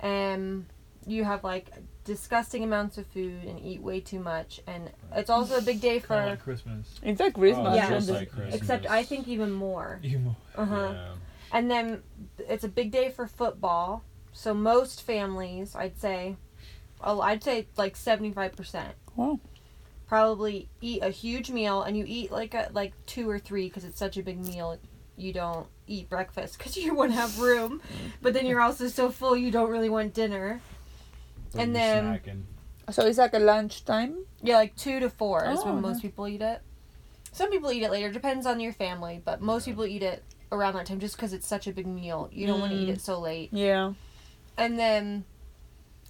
and 0.00 0.66
you 1.06 1.24
have 1.24 1.44
like 1.44 1.70
disgusting 2.08 2.64
amounts 2.64 2.96
of 2.98 3.06
food 3.06 3.44
and 3.44 3.60
eat 3.60 3.80
way 3.82 4.00
too 4.00 4.18
much. 4.18 4.60
And 4.66 4.90
it's 5.14 5.30
also 5.30 5.58
a 5.58 5.60
big 5.60 5.80
day 5.80 5.98
for, 6.00 6.16
like 6.16 6.42
Christmas. 6.42 6.98
It's 7.02 7.20
like 7.20 7.36
Oh, 7.38 7.74
Yeah. 7.74 7.90
just 7.90 8.08
like 8.08 8.32
Christmas. 8.32 8.54
except 8.56 8.86
I 8.90 9.04
think 9.04 9.28
even 9.28 9.52
more. 9.52 10.00
Even 10.02 10.24
more. 10.24 10.36
Uh-huh. 10.56 10.92
Yeah. 10.94 11.14
And 11.52 11.70
then 11.70 12.02
it's 12.48 12.64
a 12.64 12.68
big 12.68 12.90
day 12.90 13.10
for 13.10 13.26
football. 13.26 14.02
So 14.32 14.54
most 14.54 15.02
families, 15.02 15.76
I'd 15.76 15.98
say, 15.98 16.36
oh, 17.02 17.20
I'd 17.20 17.44
say 17.44 17.66
like 17.76 17.94
seventy 17.94 18.32
five 18.32 18.56
percent 18.56 18.94
Wow. 19.14 19.38
probably 20.06 20.68
eat 20.80 21.02
a 21.02 21.10
huge 21.10 21.50
meal, 21.50 21.82
and 21.82 21.96
you 21.96 22.04
eat 22.08 22.30
like 22.32 22.54
a 22.54 22.70
like 22.72 22.92
two 23.06 23.28
or 23.28 23.38
three 23.38 23.66
because 23.68 23.84
it's 23.84 23.98
such 23.98 24.16
a 24.16 24.22
big 24.22 24.38
meal. 24.38 24.78
You 25.16 25.32
don't 25.32 25.66
eat 25.86 26.08
breakfast 26.08 26.56
because 26.58 26.76
you 26.84 26.94
won't 26.94 27.12
have 27.12 27.38
room, 27.38 27.80
but 28.22 28.32
then 28.34 28.46
you're 28.46 28.60
also 28.60 28.88
so 28.88 29.10
full 29.10 29.36
you 29.36 29.50
don't 29.50 29.70
really 29.70 29.90
want 29.90 30.14
dinner. 30.14 30.60
But 31.52 31.60
And 31.62 31.74
then- 31.76 32.04
snacking. 32.04 32.42
So 32.90 33.06
it's 33.06 33.18
like 33.18 33.34
a 33.34 33.38
lunch 33.38 33.84
time? 33.84 34.24
Yeah, 34.42 34.56
like 34.56 34.74
two 34.76 34.98
to 35.00 35.10
four 35.10 35.44
is 35.44 35.60
Oh, 35.60 35.66
when 35.72 35.82
most 35.82 36.00
people 36.00 36.26
eat 36.26 36.40
it. 36.40 36.62
Some 37.32 37.50
people 37.50 37.70
eat 37.70 37.82
it 37.82 37.90
later, 37.90 38.10
depends 38.10 38.46
on 38.46 38.60
your 38.60 38.72
family, 38.72 39.20
but 39.22 39.42
most 39.42 39.66
people 39.66 39.84
eat 39.84 40.02
it 40.02 40.24
around 40.50 40.72
that 40.74 40.86
time 40.86 40.98
just 40.98 41.16
because 41.16 41.34
it's 41.34 41.46
such 41.46 41.66
a 41.66 41.72
big 41.72 41.86
meal. 41.86 42.30
You 42.32 42.46
don't 42.46 42.60
want 42.60 42.72
to 42.72 42.78
eat 42.78 42.88
Mm. 42.88 42.92
it 42.94 43.00
so 43.02 43.20
late. 43.20 43.50
Yeah. 43.52 43.92
And 44.56 44.78
then, 44.78 45.24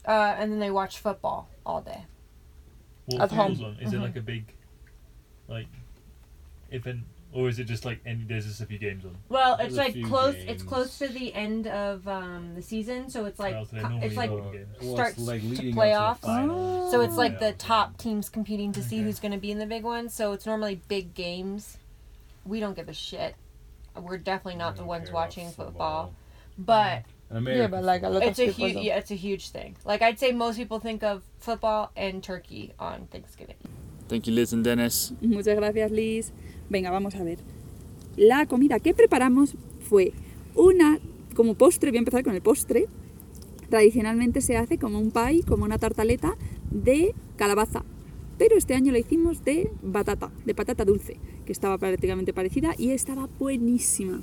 uh, 0.07 0.37
and 0.39 0.53
then 0.53 0.61
they 0.61 0.71
watch 0.71 0.99
football 1.01 1.49
all 1.67 1.81
day. 1.83 2.05
What 3.07 3.23
At 3.23 3.33
home. 3.33 3.65
on? 3.65 3.77
Is 3.81 3.93
it 3.93 3.97
Mhm. 3.97 4.03
like 4.03 4.17
a 4.17 4.21
big, 4.21 4.55
like, 5.49 5.67
event, 6.71 7.03
or 7.33 7.49
is 7.49 7.59
it 7.59 7.65
just 7.65 7.85
like 7.85 8.01
any? 8.07 8.25
There's 8.25 8.47
just 8.47 8.61
a 8.61 8.67
few 8.67 8.79
games 8.79 9.05
on. 9.05 9.17
Well, 9.29 9.57
There's 9.57 9.69
it's 9.71 9.77
a 9.77 9.83
like 9.83 9.93
few 9.93 10.07
close. 10.07 10.35
It's 10.35 10.47
games. 10.47 10.63
close 10.63 10.99
to 10.99 11.09
the 11.09 11.35
end 11.35 11.67
of 11.67 12.07
um, 12.09 12.53
the 12.55 12.63
season, 12.63 13.11
so 13.11 13.27
it's 13.27 13.39
like 13.39 13.55
Well, 13.55 13.65
so 13.67 13.77
they 13.77 13.83
co- 13.83 13.89
normally 13.89 14.07
it's 14.07 14.17
like 14.17 14.31
go- 14.31 14.51
games. 14.53 14.67
well, 14.81 14.95
starts 14.95 15.19
it's 15.19 15.27
like 15.27 15.41
to 15.43 15.47
leading 15.49 15.75
playoffs. 15.75 16.11
Up 16.11 16.17
to 16.17 16.21
the 16.23 16.27
finals. 16.27 16.91
so 16.91 17.01
it's 17.03 17.17
like 17.17 17.33
Yeah, 17.35 17.51
the 17.51 17.53
top 17.53 17.99
teams 17.99 18.29
competing 18.29 18.73
to 18.73 18.83
see 18.83 18.97
Okay. 18.97 19.05
who's 19.05 19.21
going 19.21 19.33
to 19.33 19.39
be 19.39 19.51
in 19.51 19.59
the 19.59 19.67
big 19.67 19.83
one. 19.85 20.09
So 20.09 20.33
it's 20.33 20.47
normally 20.47 20.81
big 20.89 21.15
games. 21.15 21.77
We 22.47 22.61
don't 22.61 22.75
give 22.75 22.89
a 22.89 22.95
shit. 22.95 23.35
We're 23.95 24.17
definitely 24.19 24.59
not 24.59 24.75
the 24.77 24.81
don't 24.81 24.89
ones 24.89 25.05
care 25.05 25.11
about 25.11 25.15
watching 25.27 25.47
football, 25.51 25.67
football. 26.07 26.15
but 26.57 27.03
American 27.31 27.71
but 27.73 27.85
like 27.85 28.03
a 28.05 28.09
lot 28.09 28.23
football. 28.23 28.29
it's 28.31 28.39
a 28.39 28.47
people 28.47 28.65
huge 28.67 28.75
don't. 28.75 28.83
yeah, 28.85 28.97
it's 28.97 29.11
a 29.11 29.15
huge 29.17 29.51
thing. 29.51 29.77
Like 29.85 30.01
I'd 30.03 30.19
say 30.19 30.33
most 30.33 30.57
people 30.57 30.79
think 30.79 31.03
of 31.03 31.23
football 31.41 31.91
and 31.97 32.23
turkey 32.23 32.73
on 32.79 33.07
Thanksgiving. 33.11 33.57
Thank 34.09 34.25
you, 34.25 34.35
Liz 34.35 34.53
and 34.53 34.65
Dennis. 34.65 35.15
Muchas 35.21 35.57
gracias, 35.57 35.91
Liz. 35.91 36.33
Venga, 36.71 36.91
vamos 36.91 37.15
a 37.15 37.23
ver. 37.23 37.39
La 38.17 38.47
comida 38.47 38.81
que 38.81 38.95
preparamos 38.95 39.55
fue 39.81 40.13
una, 40.55 40.99
como 41.35 41.55
postre, 41.55 41.91
voy 41.91 41.99
a 41.99 42.01
empezar 42.01 42.25
con 42.25 42.35
el 42.35 42.43
postre. 42.43 42.87
Tradicionalmente 43.69 44.41
se 44.41 44.57
hace 44.57 44.79
como 44.79 44.99
un 44.99 45.11
pie, 45.11 45.43
como 45.47 45.65
una 45.65 45.79
tartaleta 45.79 46.37
de 46.71 47.15
calabaza. 47.37 47.85
Pero 48.39 48.57
este 48.57 48.75
año 48.75 48.93
la 48.93 48.99
hicimos 48.99 49.45
de 49.45 49.71
batata, 49.83 50.31
de 50.47 50.55
patata 50.55 50.85
dulce, 50.85 51.19
que 51.45 51.53
estaba 51.53 51.77
prácticamente 51.77 52.33
parecida 52.33 52.75
y 52.79 52.91
estaba 52.91 53.29
buenísima. 53.39 54.21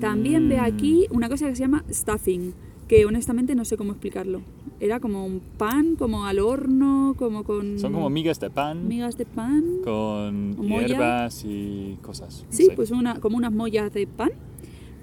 También 0.00 0.48
ve 0.48 0.58
aquí 0.58 1.06
una 1.10 1.28
cosa 1.28 1.48
que 1.48 1.56
se 1.56 1.62
llama 1.62 1.84
stuffing, 1.90 2.54
que 2.88 3.06
honestamente 3.06 3.54
no 3.54 3.64
sé 3.64 3.76
cómo 3.76 3.92
explicarlo. 3.92 4.42
Era 4.80 4.98
como 5.00 5.24
un 5.24 5.40
pan, 5.40 5.96
como 5.96 6.24
al 6.26 6.38
horno, 6.40 7.14
como 7.16 7.44
con 7.44 7.78
Son 7.78 7.92
como 7.92 8.10
migas 8.10 8.40
de 8.40 8.50
pan 8.50 8.88
migas 8.88 9.16
de 9.16 9.24
pan. 9.24 9.64
con 9.84 10.56
Molla. 10.56 10.86
hierbas 10.88 11.44
y 11.44 11.98
cosas. 12.02 12.44
no 12.50 12.56
Sí, 12.56 12.64
sé. 12.66 12.72
pues 12.72 12.90
una, 12.90 13.20
como 13.20 13.36
unas 13.36 13.52
mollas 13.52 13.92
de 13.92 14.06
pan 14.06 14.30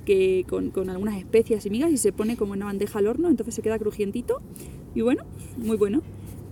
que 0.06 0.46
con, 0.50 0.72
con 0.72 0.90
algunas 0.90 1.18
especias 1.18 1.66
y 1.66 1.70
migas 1.70 1.92
y 1.92 1.98
se 1.98 2.12
pone 2.12 2.36
como 2.36 2.54
en 2.54 2.60
una 2.60 2.66
bandeja 2.68 3.00
al 3.00 3.08
horno, 3.08 3.30
entonces 3.30 3.56
se 3.56 3.62
queda 3.62 3.78
crujientito 3.80 4.42
y 4.96 5.02
bueno, 5.02 5.24
muy 5.58 5.78
bueno. 5.78 6.02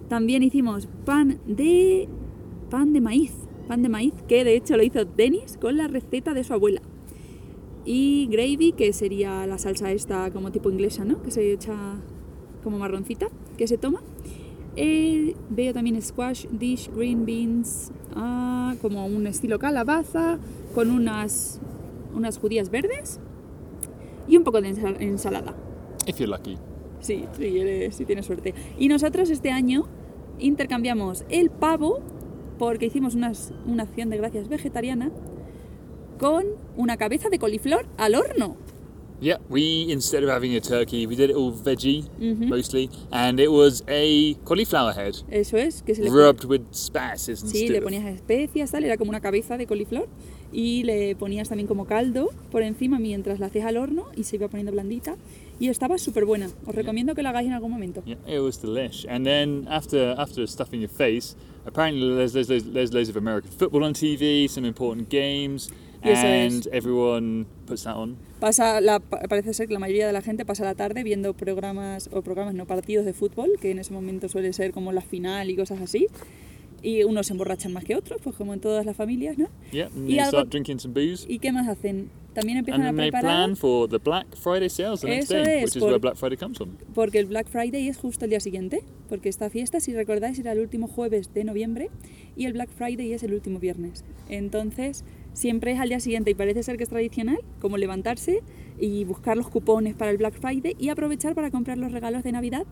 También 0.10 0.42
hicimos 0.44 0.88
pan 1.06 1.40
de 1.46 2.08
pan 2.70 2.94
de 2.94 3.02
maíz, 3.02 3.34
pan 3.68 3.82
de 3.84 3.90
maíz 3.90 4.14
que 4.28 4.44
de 4.44 4.56
hecho 4.56 4.78
lo 4.78 4.84
hizo 4.84 5.04
Denis 5.06 5.58
con 5.60 5.76
la 5.78 5.88
receta 5.88 6.34
de 6.34 6.44
su 6.44 6.54
abuela. 6.54 6.82
Y 7.90 8.28
gravy, 8.30 8.74
que 8.74 8.92
sería 8.92 9.48
la 9.48 9.58
salsa 9.58 9.94
esta 9.94 10.30
como 10.32 10.52
tipo 10.52 10.70
inglesa, 10.70 11.06
¿no? 11.06 11.22
Que 11.24 11.32
se 11.32 11.54
echa 11.54 11.74
como 12.62 12.78
marroncita, 12.78 13.28
que 13.58 13.66
se 13.66 13.78
toma. 13.78 14.02
Eh, 14.76 15.36
veo 15.50 15.74
también 15.74 16.00
squash 16.02 16.48
dish, 16.52 16.92
green 16.94 17.26
beans, 17.26 17.92
ah, 18.14 18.76
como 18.82 19.06
un 19.06 19.26
estilo 19.26 19.58
calabaza, 19.58 20.38
con 20.76 20.92
unas, 20.92 21.62
unas 22.14 22.38
judías 22.38 22.70
verdes 22.70 23.22
y 24.28 24.36
un 24.36 24.44
poco 24.44 24.60
de 24.62 24.70
ensal- 24.76 24.98
ensalada. 25.00 25.56
If 26.06 26.18
you're 26.20 26.28
lucky. 26.30 26.58
Sí, 27.00 27.24
sí, 27.38 27.58
eres- 27.58 27.96
tienes 28.06 28.26
suerte. 28.26 28.54
Y 28.78 28.90
nosotros 28.90 29.30
este 29.30 29.50
año 29.50 29.86
intercambiamos 30.40 31.24
el 31.30 31.50
pavo, 31.52 32.00
porque 32.60 32.88
hicimos 32.88 33.16
unas- 33.16 33.54
una 33.66 33.84
acción 33.84 34.10
de 34.10 34.18
gracias 34.18 34.50
vegetariana, 34.50 35.10
con 36.18 36.46
una 36.76 36.98
cabeza 36.98 37.30
de 37.30 37.40
coliflor 37.40 37.86
al 37.98 38.16
horno. 38.16 38.58
Yeah, 39.20 39.40
we 39.50 39.92
instead 39.92 40.24
of 40.24 40.30
having 40.30 40.56
a 40.56 40.62
turkey, 40.62 41.08
we 41.08 41.16
did 41.16 41.32
it 41.32 41.36
all 41.36 41.52
veggie 41.52 42.04
Mhm. 42.20 42.50
mostly, 42.50 42.88
and 43.10 43.40
it 43.40 43.50
was 43.50 43.84
a 43.88 44.36
cauliflower 44.44 44.94
head 44.96 45.16
Eso 45.32 45.58
es, 45.58 45.82
que 45.82 45.96
se 45.96 46.04
le 46.04 46.12
rubbed 46.12 46.46
with 46.46 46.62
spices 46.72 47.42
and 47.42 47.52
Sí, 47.52 47.68
le 47.68 47.82
ponías 47.82 48.06
especias, 48.06 48.70
tal, 48.70 48.84
era 48.84 48.96
como 48.96 49.10
una 49.10 49.20
cabeza 49.20 49.58
de 49.58 49.66
coliflor 49.66 50.08
y 50.54 50.84
le 50.84 51.16
ponías 51.16 51.50
también 51.50 51.66
como 51.66 51.86
caldo 51.88 52.30
por 52.52 52.62
encima 52.62 53.00
mientras 53.00 53.40
la 53.40 53.48
hacías 53.48 53.66
al 53.66 53.78
horno 53.78 54.06
y 54.16 54.24
se 54.24 54.36
iba 54.36 54.50
poniendo 54.50 54.72
blandita 54.72 55.18
y 55.60 55.70
estaba 55.70 55.98
súper 55.98 56.26
buena. 56.26 56.52
Os 56.68 56.76
recomiendo 56.76 57.16
que 57.16 57.24
la 57.24 57.30
hagáis 57.30 57.48
en 57.48 57.54
algún 57.54 57.72
momento. 57.72 58.04
Yeah, 58.06 58.20
it 58.28 58.40
was 58.40 58.62
delish. 58.62 59.08
And 59.10 59.26
then 59.26 59.66
after 59.68 60.14
after 60.16 60.46
stuffing 60.48 60.80
your 60.80 60.92
face, 60.92 61.36
apparently 61.66 62.08
there's 62.16 62.34
there's, 62.34 62.48
there's, 62.48 62.72
there's 62.72 62.94
loads 62.94 63.10
of 63.10 63.18
American 63.18 63.50
football 63.50 63.84
on 63.84 63.94
TV, 63.94 64.48
some 64.48 64.68
important 64.68 65.10
games, 65.10 65.72
Y 66.08 66.12
eso 66.12 66.28
and 66.28 66.66
es. 66.66 66.70
everyone 66.72 67.46
puts 67.66 67.84
that 67.84 67.96
on. 67.96 68.16
Pasa 68.40 68.80
la, 68.82 69.00
pa- 69.00 69.22
parece 69.30 69.54
ser 69.54 69.68
que 69.68 69.74
la 69.74 69.80
mayoría 69.80 70.08
de 70.08 70.14
la 70.14 70.22
gente 70.22 70.46
pasa 70.46 70.64
la 70.64 70.76
tarde 70.76 71.04
viendo 71.04 71.34
programas 71.34 72.10
o 72.14 72.22
programas 72.22 72.54
no 72.56 72.66
partidos 72.66 73.06
de 73.06 73.14
fútbol, 73.14 73.52
que 73.62 73.72
en 73.72 73.80
ese 73.80 73.94
momento 73.94 74.30
suele 74.30 74.54
ser 74.54 74.72
como 74.72 74.92
la 74.92 75.02
final 75.02 75.50
y 75.50 75.56
cosas 75.56 75.82
así. 75.82 76.08
Y 76.84 77.04
unos 77.04 77.26
se 77.28 77.34
emborrachan 77.34 77.74
más 77.74 77.84
que 77.84 77.96
otros, 77.96 78.22
pues 78.24 78.36
como 78.36 78.54
en 78.54 78.60
todas 78.60 78.86
las 78.86 78.96
familias, 78.96 79.36
¿no? 79.38 79.48
Yeah, 79.72 79.88
and 79.88 80.08
Y 80.08 80.14
they 80.14 80.20
algo- 80.20 80.30
start 80.30 80.50
drinking 80.50 80.80
some 80.80 80.94
booze. 80.94 81.26
¿Y 81.28 81.40
qué 81.40 81.52
más 81.52 81.68
hacen? 81.68 82.10
También 82.36 82.60
empiezan 82.60 82.82
And 82.84 82.90
a 82.90 82.92
then 82.92 82.98
they 82.98 83.10
preparar 83.12 83.36
plan 83.46 83.56
for 83.56 83.90
the 83.90 83.98
Black 83.98 84.28
Friday 84.36 84.70
sales 84.70 85.02
the 85.02 85.08
next 85.08 85.32
Eso 85.32 85.44
day, 85.44 85.58
es, 85.58 85.64
which 85.64 85.76
is 85.76 85.80
por- 85.80 85.90
where 85.90 85.98
Black 86.00 86.18
Friday 86.18 86.38
comes 86.38 86.60
from. 86.60 86.70
porque 86.94 87.18
el 87.18 87.26
Black 87.26 87.48
Friday 87.48 87.88
es 87.90 87.98
justo 87.98 88.26
el 88.26 88.30
día 88.30 88.40
siguiente, 88.40 88.84
porque 89.10 89.28
esta 89.28 89.50
fiesta, 89.50 89.80
si 89.80 89.96
recordáis, 89.96 90.38
era 90.38 90.52
el 90.52 90.60
último 90.60 90.88
jueves 90.88 91.34
de 91.34 91.44
noviembre 91.46 91.90
y 92.36 92.46
el 92.46 92.54
Black 92.54 92.70
Friday 92.70 93.12
es 93.12 93.24
el 93.24 93.34
último 93.34 93.58
viernes. 93.58 94.04
Entonces 94.30 95.04
siempre 95.38 95.72
es 95.72 95.80
al 95.80 95.90
día 95.90 96.00
siguiente 96.00 96.32
y 96.32 96.34
parece 96.34 96.64
ser 96.64 96.78
que 96.78 96.84
es 96.84 96.90
tradicional, 96.90 97.38
como 97.62 97.78
levantarse 97.78 98.42
y 98.80 99.04
buscar 99.06 99.38
los 99.38 99.50
cupones 99.50 99.94
para 99.94 100.10
el 100.10 100.18
Black 100.18 100.34
Friday 100.34 100.76
y 100.80 100.90
aprovechar 100.90 101.36
para 101.36 101.52
comprar 101.52 101.78
los 101.78 101.92
regalos 101.92 102.24
de 102.24 102.32
Navidad 102.32 102.66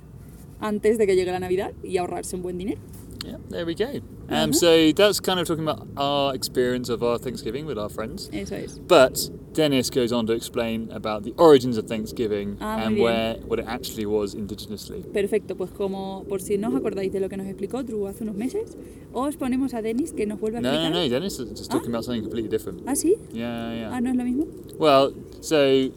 antes 0.59 0.97
de 0.97 1.05
que 1.05 1.15
llegue 1.15 1.31
la 1.31 1.39
Navidad 1.39 1.73
y 1.83 1.97
ahorrarse 1.97 2.35
un 2.35 2.41
buen 2.41 2.57
dinero. 2.57 2.81
Yeah, 3.25 3.37
there 3.49 3.65
we 3.65 3.73
go. 3.73 4.01
Um, 4.29 4.53
so 4.53 4.91
that's 4.91 5.19
kind 5.19 5.39
of 5.39 5.47
talking 5.47 5.63
about 5.67 5.87
our 5.97 6.33
experience 6.35 6.89
of 6.89 7.01
our 7.03 7.17
Thanksgiving 7.17 7.65
with 7.65 7.77
our 7.77 7.89
friends. 7.89 8.29
Eso 8.31 8.55
es. 8.55 8.77
But 8.79 9.29
Dennis 9.53 9.89
goes 9.89 10.11
on 10.11 10.25
to 10.27 10.33
explain 10.33 10.91
about 10.91 11.23
the 11.23 11.33
origins 11.37 11.77
of 11.77 11.87
Thanksgiving 11.87 12.57
Ah, 12.61 12.77
and 12.85 12.97
where 12.99 13.35
what 13.47 13.59
it 13.59 13.65
actually 13.67 14.05
was 14.05 14.35
indigenously. 14.35 15.03
Perfecto, 15.11 15.55
pues 15.55 15.71
como 15.71 16.23
por 16.29 16.39
si 16.39 16.57
no 16.57 16.69
os 16.69 16.75
acordáis 16.75 17.11
de 17.11 17.19
lo 17.19 17.29
que 17.29 17.37
nos 17.37 17.47
explicó 17.47 17.83
Drew 17.83 18.05
hace 18.07 18.23
unos 18.23 18.35
meses, 18.35 18.77
os 19.13 19.35
ponemos 19.37 19.73
a 19.73 19.81
Denis 19.81 20.11
que 20.13 20.25
nos 20.25 20.39
vuelve 20.39 20.57
a 20.59 20.61
No, 20.61 20.69
explicar. 20.69 20.91
no, 20.91 21.03
no. 21.03 21.09
Dennis 21.09 21.39
is 21.39 21.49
just 21.57 21.71
talking 21.71 21.89
Ah. 21.89 21.97
about 21.97 22.05
something 22.05 22.21
completely 22.23 22.49
different. 22.49 22.83
¿Ah, 22.87 22.93
sí? 22.95 23.17
Yeah, 23.33 23.73
yeah. 23.73 23.89
Ah, 23.91 24.01
¿no 24.01 24.11
es 24.11 24.15
lo 24.15 24.23
mismo? 24.23 24.45
Well, 24.77 25.13
so 25.41 25.89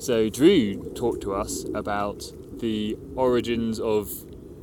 so 0.00 0.28
Drew 0.30 0.92
talked 0.94 1.20
to 1.22 1.32
us 1.34 1.64
about 1.74 2.32
the 2.60 2.96
origins 3.16 3.78
of 3.80 4.10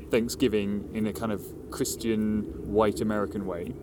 Thanksgiving 0.09 0.89
in 0.93 1.07
a 1.07 1.13
kind 1.13 1.31
of 1.31 1.41
Christian 1.72 2.43
white 2.74 3.01
American 3.01 3.45
way, 3.45 3.74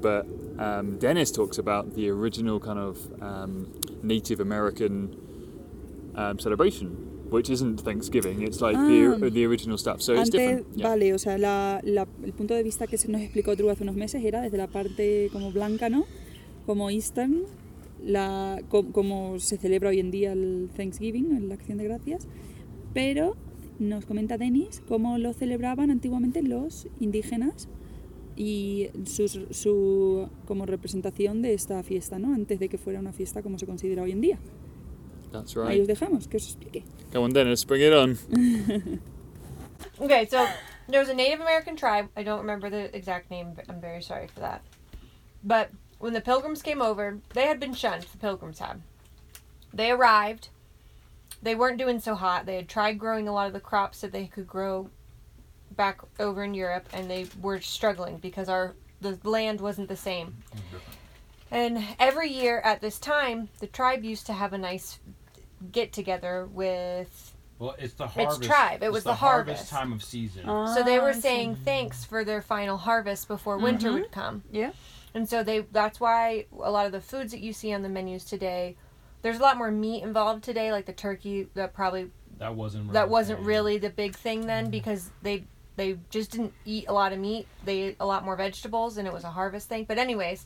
but 0.00 0.26
um, 0.58 0.98
Dennis 0.98 1.30
talks 1.30 1.58
about 1.58 1.94
the 1.94 2.08
original 2.10 2.58
kind 2.60 2.78
of 2.78 2.98
um, 3.22 3.66
Native 4.02 4.40
American 4.40 5.16
um, 6.14 6.38
celebration, 6.38 6.88
which 7.30 7.48
isn't 7.50 7.80
Thanksgiving. 7.80 8.42
It's 8.42 8.60
like 8.60 8.76
Ah. 8.76 8.86
the 9.20 9.30
the 9.30 9.44
original 9.46 9.78
stuff. 9.78 10.00
So 10.00 10.12
it's 10.14 10.30
Antes, 10.30 10.32
different. 10.32 10.66
Yeah. 10.76 10.88
vale, 10.88 11.12
o 11.14 11.18
sea, 11.18 11.38
la- 11.38 11.80
la- 11.84 12.06
el 12.24 12.32
punto 12.32 12.54
de 12.54 12.62
vista 12.62 12.86
que 12.86 12.98
se 12.98 13.08
nos 13.08 13.20
explicó 13.20 13.54
Drew 13.56 13.70
hace 13.70 13.82
unos 13.84 13.96
meses 13.96 14.22
era 14.24 14.40
desde 14.42 14.56
la 14.58 14.66
parte 14.66 15.28
como 15.32 15.50
blanca, 15.52 15.88
¿no? 15.88 16.04
Como 16.66 16.90
Eastern, 16.90 17.44
la, 18.04 18.60
co- 18.68 18.92
como 18.92 19.38
se 19.40 19.56
celebra 19.58 19.90
hoy 19.90 20.00
en 20.00 20.10
día 20.10 20.32
el 20.32 20.70
Thanksgiving, 20.76 21.48
la 21.48 21.54
acción 21.54 21.78
de 21.78 21.84
gracias, 21.84 22.26
pero 22.94 23.36
nos 23.78 24.06
comenta 24.06 24.38
Denis 24.38 24.82
cómo 24.88 25.18
lo 25.18 25.32
celebraban 25.32 25.90
antiguamente 25.90 26.42
los 26.42 26.86
indígenas 27.00 27.68
y 28.36 28.90
sus- 29.04 29.40
su, 29.50 30.28
como 30.46 30.64
representación 30.66 31.42
de 31.42 31.54
esta 31.54 31.82
fiesta, 31.82 32.18
¿no? 32.18 32.34
Antes 32.34 32.58
de 32.60 32.68
que 32.68 32.78
fuera 32.78 33.00
una 33.00 33.12
fiesta 33.12 33.42
como 33.42 33.58
se 33.58 33.66
considera 33.66 34.02
hoy 34.02 34.12
en 34.12 34.20
día. 34.20 34.38
That's 35.32 35.56
Ahí 35.56 35.68
right. 35.72 35.80
os 35.82 35.88
dejamos, 35.88 36.28
que 36.28 36.36
os 36.38 36.44
explique. 36.44 36.84
Come 37.12 37.24
on, 37.26 37.32
Dennis, 37.32 37.64
bring 37.66 37.82
it 37.82 37.92
on. 37.92 38.16
Okay, 40.00 40.26
so 40.26 40.44
there 40.88 41.00
was 41.00 41.08
a 41.08 41.14
Native 41.14 41.40
American 41.40 41.76
tribe. 41.76 42.08
I 42.16 42.22
don't 42.22 42.40
remember 42.40 42.70
the 42.70 42.94
exact 42.96 43.30
name. 43.30 43.52
But 43.54 43.64
I'm 43.68 43.80
very 43.80 44.02
sorry 44.02 44.26
for 44.28 44.40
that. 44.40 44.62
But 45.42 45.70
when 45.98 46.12
the 46.14 46.20
Pilgrims 46.20 46.62
came 46.62 46.80
over, 46.82 47.18
they 47.34 47.46
had 47.46 47.58
been 47.60 47.74
shunned. 47.74 48.04
The 48.12 48.18
Pilgrims 48.18 48.58
had. 48.60 48.80
They 49.72 49.90
arrived. 49.90 50.48
They 51.42 51.54
weren't 51.54 51.78
doing 51.78 52.00
so 52.00 52.14
hot. 52.14 52.46
They 52.46 52.56
had 52.56 52.68
tried 52.68 52.98
growing 52.98 53.28
a 53.28 53.32
lot 53.32 53.46
of 53.46 53.52
the 53.52 53.60
crops 53.60 54.00
that 54.00 54.12
they 54.12 54.26
could 54.26 54.46
grow 54.46 54.90
back 55.70 56.00
over 56.18 56.42
in 56.42 56.54
Europe, 56.54 56.88
and 56.92 57.10
they 57.10 57.26
were 57.40 57.60
struggling 57.60 58.18
because 58.18 58.48
our 58.48 58.74
the 59.00 59.18
land 59.22 59.60
wasn't 59.60 59.88
the 59.88 59.96
same. 59.96 60.36
And 61.50 61.82
every 61.98 62.30
year 62.30 62.60
at 62.60 62.80
this 62.80 62.98
time, 62.98 63.48
the 63.60 63.66
tribe 63.66 64.04
used 64.04 64.26
to 64.26 64.32
have 64.32 64.52
a 64.52 64.58
nice 64.58 64.98
get 65.72 65.92
together 65.92 66.48
with 66.52 67.34
Well, 67.58 67.74
it's 67.78 67.94
the 67.94 68.06
harvest. 68.06 68.40
It's 68.40 68.46
tribe. 68.46 68.82
It 68.82 68.86
it's 68.86 68.94
was 68.94 69.04
the, 69.04 69.10
the 69.10 69.16
harvest. 69.16 69.70
time 69.70 69.92
of 69.92 70.02
season. 70.02 70.44
Ah, 70.46 70.74
so 70.74 70.82
they 70.82 70.98
were 70.98 71.14
saying 71.14 71.58
thanks 71.64 72.04
for 72.04 72.24
their 72.24 72.42
final 72.42 72.76
harvest 72.76 73.28
before 73.28 73.56
mm-hmm. 73.56 73.64
winter 73.64 73.92
would 73.92 74.12
come. 74.12 74.42
Yeah. 74.50 74.72
And 75.14 75.28
so 75.28 75.42
they 75.42 75.60
that's 75.60 76.00
why 76.00 76.46
a 76.60 76.70
lot 76.70 76.86
of 76.86 76.92
the 76.92 77.00
foods 77.00 77.32
that 77.32 77.40
you 77.40 77.52
see 77.52 77.72
on 77.72 77.82
the 77.82 77.88
menus 77.88 78.24
today 78.24 78.76
there's 79.22 79.38
a 79.38 79.42
lot 79.42 79.56
more 79.56 79.70
meat 79.70 80.02
involved 80.02 80.44
today 80.44 80.72
like 80.72 80.86
the 80.86 80.92
turkey 80.92 81.48
that 81.54 81.74
probably 81.74 82.10
that 82.38 82.54
wasn't. 82.54 82.92
that 82.92 83.00
really 83.00 83.10
wasn't 83.10 83.40
really 83.40 83.78
the 83.78 83.90
big 83.90 84.14
thing 84.14 84.46
then 84.46 84.70
because 84.70 85.10
they 85.22 85.44
they 85.76 85.96
just 86.10 86.32
didn't 86.32 86.52
eat 86.64 86.86
a 86.88 86.92
lot 86.92 87.12
of 87.12 87.18
meat. 87.20 87.46
They 87.64 87.78
ate 87.80 87.96
a 88.00 88.06
lot 88.06 88.24
more 88.24 88.36
vegetables 88.36 88.98
and 88.98 89.06
it 89.06 89.14
was 89.14 89.24
a 89.24 89.30
harvest 89.30 89.68
thing. 89.68 89.84
But 89.84 89.96
anyways, 89.96 90.44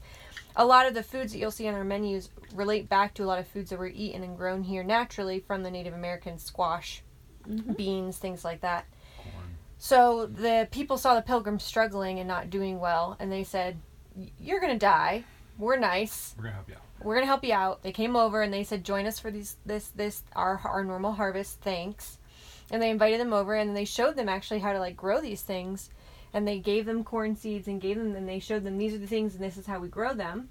a 0.57 0.65
lot 0.65 0.87
of 0.87 0.95
the 0.95 1.03
foods 1.03 1.33
that 1.33 1.39
you'll 1.39 1.51
see 1.51 1.67
on 1.67 1.75
our 1.75 1.85
menus 1.85 2.29
relate 2.55 2.89
back 2.89 3.15
to 3.15 3.25
a 3.25 3.27
lot 3.27 3.39
of 3.39 3.49
foods 3.49 3.71
that 3.71 3.79
were 3.79 3.89
eaten 3.89 4.23
and 4.23 4.37
grown 4.37 4.63
here 4.63 4.85
naturally 4.85 5.41
from 5.41 5.63
the 5.63 5.71
Native 5.71 5.95
American 5.95 6.39
squash, 6.39 7.03
mm-hmm. 7.49 7.73
beans, 7.73 8.19
things 8.19 8.45
like 8.45 8.61
that. 8.61 8.85
Corn. 9.17 9.57
So 9.79 10.27
the 10.27 10.69
people 10.71 10.99
saw 10.99 11.15
the 11.15 11.23
pilgrims 11.23 11.65
struggling 11.65 12.19
and 12.19 12.29
not 12.29 12.51
doing 12.51 12.79
well, 12.79 13.17
and 13.19 13.33
they 13.33 13.43
said, 13.43 13.79
"You're 14.39 14.61
gonna 14.61 14.79
die. 14.79 15.25
We're 15.59 15.79
nice. 15.79 16.35
We're 16.37 16.45
gonna 16.45 16.57
help 16.57 16.69
you 16.69 16.75
out. 16.75 16.83
We're 17.05 17.15
gonna 17.15 17.27
help 17.27 17.45
you 17.45 17.55
out." 17.55 17.83
They 17.83 17.93
came 17.93 18.17
over 18.17 18.43
and 18.43 18.53
they 18.53 18.65
said, 18.65 18.85
"Join 18.85 19.07
us 19.07 19.19
for 19.19 19.31
these 19.31 19.57
this 19.67 19.89
this 19.89 20.23
our 20.35 20.61
our 20.65 20.85
normal 20.85 21.13
harvest. 21.13 21.61
Thanks." 21.61 22.19
And 22.71 22.81
they 22.81 22.91
invited 22.91 23.21
them 23.21 23.33
over 23.33 23.55
and 23.55 23.77
they 23.77 23.85
showed 23.85 24.17
them 24.17 24.29
actually 24.29 24.61
how 24.61 24.73
to 24.73 24.79
like 24.79 24.97
grow 24.97 25.21
these 25.21 25.43
things, 25.43 25.91
and 26.33 26.47
they 26.47 26.59
gave 26.59 26.87
them 26.87 27.05
corn 27.05 27.37
seeds 27.37 27.69
and 27.69 27.81
gave 27.81 27.99
them 27.99 28.15
and 28.17 28.29
they 28.29 28.39
showed 28.39 28.65
them 28.65 28.79
these 28.79 28.95
are 28.95 28.99
the 28.99 29.07
things 29.07 29.35
and 29.35 29.45
this 29.45 29.57
is 29.57 29.67
how 29.67 29.79
we 29.79 29.89
grow 29.89 30.15
them, 30.15 30.49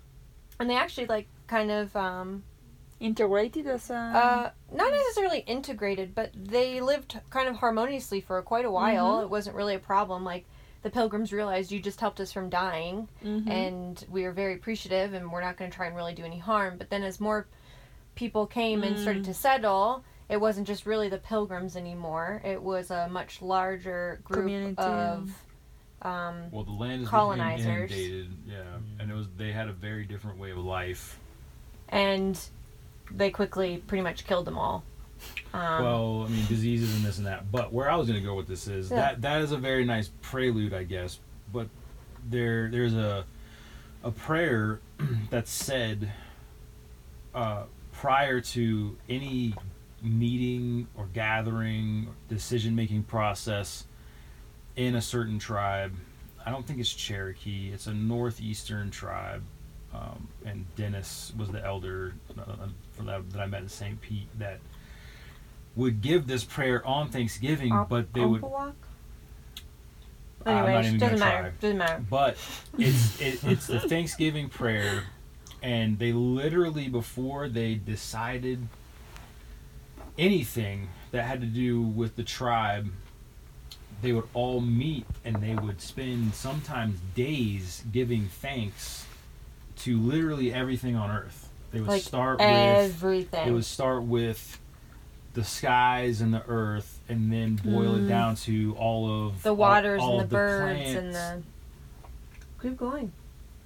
and 0.60 0.70
they 0.70 0.76
actually 0.76 1.08
like 1.08 1.28
kind 1.48 1.72
of 1.72 1.96
um, 1.96 2.44
Integrated 3.02 3.66
as 3.66 3.90
a... 3.90 3.96
uh, 3.96 4.52
not 4.72 4.92
necessarily 4.92 5.40
integrated, 5.40 6.14
but 6.14 6.30
they 6.36 6.82
lived 6.82 7.20
kind 7.32 7.50
of 7.50 7.56
harmoniously 7.56 8.22
for 8.22 8.40
quite 8.44 8.64
a 8.64 8.70
while. 8.70 9.22
It 9.22 9.30
wasn't 9.32 9.56
really 9.56 9.74
a 9.74 9.80
problem. 9.80 10.24
Like 10.24 10.46
the 10.84 10.89
pilgrims 10.89 11.32
realized 11.32 11.72
you 11.72 11.80
just 11.80 12.00
helped 12.00 12.20
us 12.20 12.32
from 12.32 12.50
dying, 12.50 13.08
mm-hmm. 13.24 13.50
and 13.50 14.06
we 14.10 14.26
are 14.26 14.32
very 14.32 14.54
appreciative, 14.56 15.13
and 15.13 15.32
we're 15.32 15.41
not 15.41 15.58
going 15.58 15.70
to 15.70 15.76
try 15.76 15.88
and 15.88 15.96
really 15.96 16.13
do 16.13 16.24
any 16.24 16.39
harm. 16.39 16.78
But 16.78 16.89
then 16.89 17.04
as 17.04 17.20
more 17.20 17.48
people 18.15 18.48
came 18.48 18.84
and 18.84 19.00
started 19.00 19.24
to 19.26 19.32
mm. 19.32 19.36
settle, 19.36 20.04
it 20.30 20.39
wasn't 20.39 20.67
just 20.67 20.86
really 20.86 21.08
the 21.10 21.17
pilgrims 21.17 21.76
anymore. 21.76 22.41
It 22.44 22.62
was 22.62 22.91
a 22.91 23.08
much 23.10 23.41
larger 23.41 24.22
group 24.24 24.46
Community, 24.46 24.76
of. 24.78 25.32
Um, 26.02 26.50
Well, 26.52 26.63
the 26.63 26.72
land 26.72 27.04
is 27.04 27.08
Colonizers. 27.10 27.89
became 27.89 28.06
inundated. 28.06 28.38
Yeah, 28.48 28.63
and 29.00 29.12
it 29.12 29.13
was 29.13 29.28
mm. 29.28 29.38
they 29.38 29.52
had 29.52 29.67
a 29.67 29.74
very 29.74 30.06
different 30.06 30.39
way 30.39 30.52
of 30.52 30.58
life. 30.58 31.20
and 31.89 32.39
they 33.13 33.30
quickly 33.30 33.84
pretty 33.86 34.02
much 34.02 34.26
killed 34.26 34.46
them 34.46 34.58
all. 34.58 34.84
Um, 35.53 35.84
well, 35.84 36.23
I 36.27 36.31
mean, 36.31 36.45
diseases 36.47 36.95
and 36.95 37.03
this 37.03 37.17
and 37.17 37.27
that. 37.27 37.51
But 37.51 37.73
where 37.73 37.89
I 37.89 37.95
was 37.95 38.07
going 38.07 38.19
to 38.19 38.25
go 38.25 38.36
with 38.36 38.47
this 38.47 38.67
is 38.67 38.89
Yeah. 38.89 38.97
that 38.97 39.21
that 39.21 39.41
is 39.41 39.51
a 39.51 39.57
very 39.57 39.84
nice 39.86 40.10
prelude, 40.21 40.73
I 40.73 40.84
guess. 40.84 41.19
But 41.51 41.67
there 42.29 42.69
there's 42.69 42.93
a 42.95 43.25
a 44.03 44.12
prayer 44.12 44.79
that's 45.29 45.51
said 45.51 46.12
uh, 47.36 47.63
prior 47.91 48.41
to 48.41 48.97
any 49.10 49.53
meeting 50.01 50.88
or 50.95 51.05
gathering 51.13 52.07
or 52.07 52.13
decision 52.34 52.75
making 52.75 53.03
process 53.03 53.86
in 54.75 54.95
a 54.95 55.01
certain 55.01 55.38
tribe. 55.38 55.93
I 56.43 56.49
don't 56.49 56.65
think 56.65 56.79
it's 56.79 56.91
Cherokee. 56.93 57.71
It's 57.71 57.86
a 57.88 57.93
northeastern 57.93 58.89
tribe. 58.89 59.43
Um, 59.93 60.27
and 60.45 60.65
Dennis 60.75 61.34
was 61.38 61.49
the 61.49 61.63
elder 61.63 62.15
uh, 62.39 62.67
for 62.93 63.03
that, 63.03 63.29
that 63.31 63.41
I 63.41 63.45
met 63.45 63.62
in 63.62 63.69
St. 63.69 63.99
Pete 64.01 64.27
that 64.39 64.60
would 65.75 66.01
give 66.01 66.27
this 66.27 66.43
prayer 66.43 66.86
on 66.86 67.10
Thanksgiving, 67.10 67.71
Op- 67.71 67.89
but 67.89 68.13
they 68.13 68.25
would. 68.25 68.43
I'm 68.43 68.73
Anyways, 70.65 70.99
doesn't 70.99 71.19
matter. 71.19 71.53
Doesn't 71.60 71.77
matter. 71.77 72.03
But 72.10 72.38
it's 72.77 73.21
it, 73.21 73.43
it's 73.43 73.67
the 73.67 73.79
Thanksgiving 73.79 74.49
prayer, 74.49 75.03
and 75.62 75.99
they 75.99 76.13
literally 76.13 76.88
before 76.89 77.47
they 77.47 77.75
decided 77.75 78.67
anything 80.17 80.89
that 81.12 81.23
had 81.23 81.41
to 81.41 81.47
do 81.47 81.81
with 81.81 82.15
the 82.15 82.23
tribe, 82.23 82.89
they 84.01 84.13
would 84.13 84.27
all 84.34 84.62
meet 84.62 85.05
and 85.23 85.36
they 85.38 85.55
would 85.55 85.79
spend 85.81 86.34
sometimes 86.34 86.99
days 87.15 87.84
giving 87.91 88.25
thanks 88.25 89.05
to 89.77 89.99
literally 89.99 90.53
everything 90.53 90.95
on 90.95 91.12
earth. 91.12 91.49
They 91.71 91.79
would 91.79 91.89
Like 91.89 92.01
start 92.01 92.39
with 92.39 92.47
everything. 92.47 93.47
it 93.47 93.51
would 93.51 93.65
start 93.65 94.03
with 94.03 94.60
the 95.34 95.44
skies 95.44 96.22
and 96.22 96.34
the 96.34 96.44
earth, 96.48 97.00
and 97.08 97.32
then 97.32 97.56
boil 97.63 97.96
it 97.96 98.08
down 98.08 98.36
to 98.36 98.76
all 98.78 99.28
of 99.28 99.34
Mm. 99.36 99.41
the 99.44 99.54
waters 99.54 100.02
all 100.02 100.12
and 100.12 100.20
the 100.20 100.24
of 100.24 100.30
birds 100.30 100.89
and 100.96 101.13
the. 101.15 101.41
Keep 102.62 102.78
going. 102.78 103.12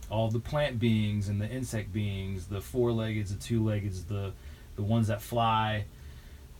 all 0.10 0.30
the 0.30 0.40
plant 0.40 0.80
beings 0.80 1.28
and 1.28 1.42
the 1.42 1.48
insect 1.50 1.92
beings, 1.92 2.46
the 2.46 2.62
four-leggeds, 2.62 3.34
the 3.36 3.42
two-leggeds, 3.42 4.04
the 4.06 4.32
the 4.76 4.84
ones 4.84 5.08
that 5.08 5.22
fly, 5.22 5.86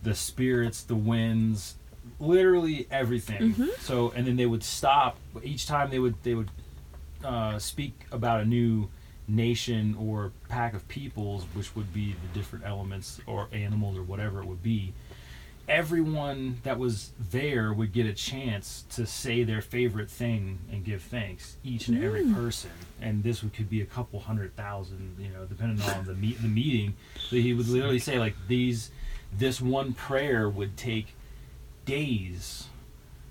the 0.02 0.14
spirits, 0.14 0.82
the 0.82 0.96
winds, 0.96 1.76
literally 2.18 2.86
everything. 2.90 3.54
So, 3.80 4.12
and 4.16 4.26
then 4.26 4.36
they 4.36 4.46
would 4.46 4.64
stop 4.64 5.16
each 5.44 5.66
time 5.66 5.90
they 5.90 5.98
would 6.00 6.20
they 6.24 6.34
would 6.34 6.50
uh, 7.24 7.58
speak 7.58 8.06
about 8.10 8.40
a 8.40 8.44
new 8.44 8.88
nation 9.28 9.96
or 9.98 10.32
pack 10.48 10.74
of 10.74 10.86
peoples, 10.88 11.44
which 11.54 11.74
would 11.76 11.92
be 11.92 12.12
the 12.14 12.38
different 12.38 12.64
elements 12.64 13.20
or 13.26 13.48
animals 13.52 13.96
or 13.96 14.02
whatever 14.02 14.40
it 14.40 14.46
would 14.46 14.62
be. 14.62 14.92
everyone 15.68 16.60
that 16.62 16.78
was 16.78 17.12
there 17.30 17.72
would 17.72 17.92
get 17.92 18.06
a 18.06 18.12
chance 18.12 18.84
to 18.90 19.04
say 19.06 19.42
their 19.42 19.60
favorite 19.60 20.08
thing 20.10 20.58
and 20.70 20.84
give 20.84 21.02
thanks 21.02 21.56
each 21.64 21.88
and 21.88 22.02
every 22.04 22.24
mm. 22.24 22.34
person. 22.34 22.70
And 23.00 23.22
this 23.24 23.42
would, 23.42 23.52
could 23.52 23.68
be 23.68 23.80
a 23.80 23.86
couple 23.86 24.20
hundred 24.20 24.54
thousand 24.56 25.16
you 25.18 25.28
know 25.28 25.44
depending 25.44 25.80
on 25.90 26.04
the 26.04 26.14
meet 26.14 26.40
the 26.40 26.48
meeting. 26.48 26.94
So 27.28 27.36
he 27.36 27.52
would 27.52 27.68
literally 27.68 27.98
say 27.98 28.18
like 28.18 28.34
these 28.48 28.90
this 29.36 29.60
one 29.60 29.92
prayer 29.92 30.48
would 30.48 30.76
take 30.76 31.14
days. 31.84 32.66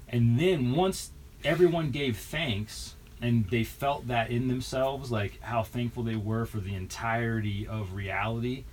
And 0.10 0.40
then 0.40 0.74
once 0.74 1.12
everyone 1.44 1.92
gave 1.92 2.18
thanks 2.18 2.95
and 3.22 3.50
they 3.50 3.64
felt 3.64 4.08
that 4.08 4.30
in 4.30 4.48
themselves 4.48 5.12
like 5.12 5.42
how 5.42 5.64
thankful 5.64 6.04
they 6.04 6.16
were 6.16 6.46
for 6.46 6.60
the 6.60 6.76
entirety 6.76 7.68
of 7.68 7.94
reality 7.94 8.64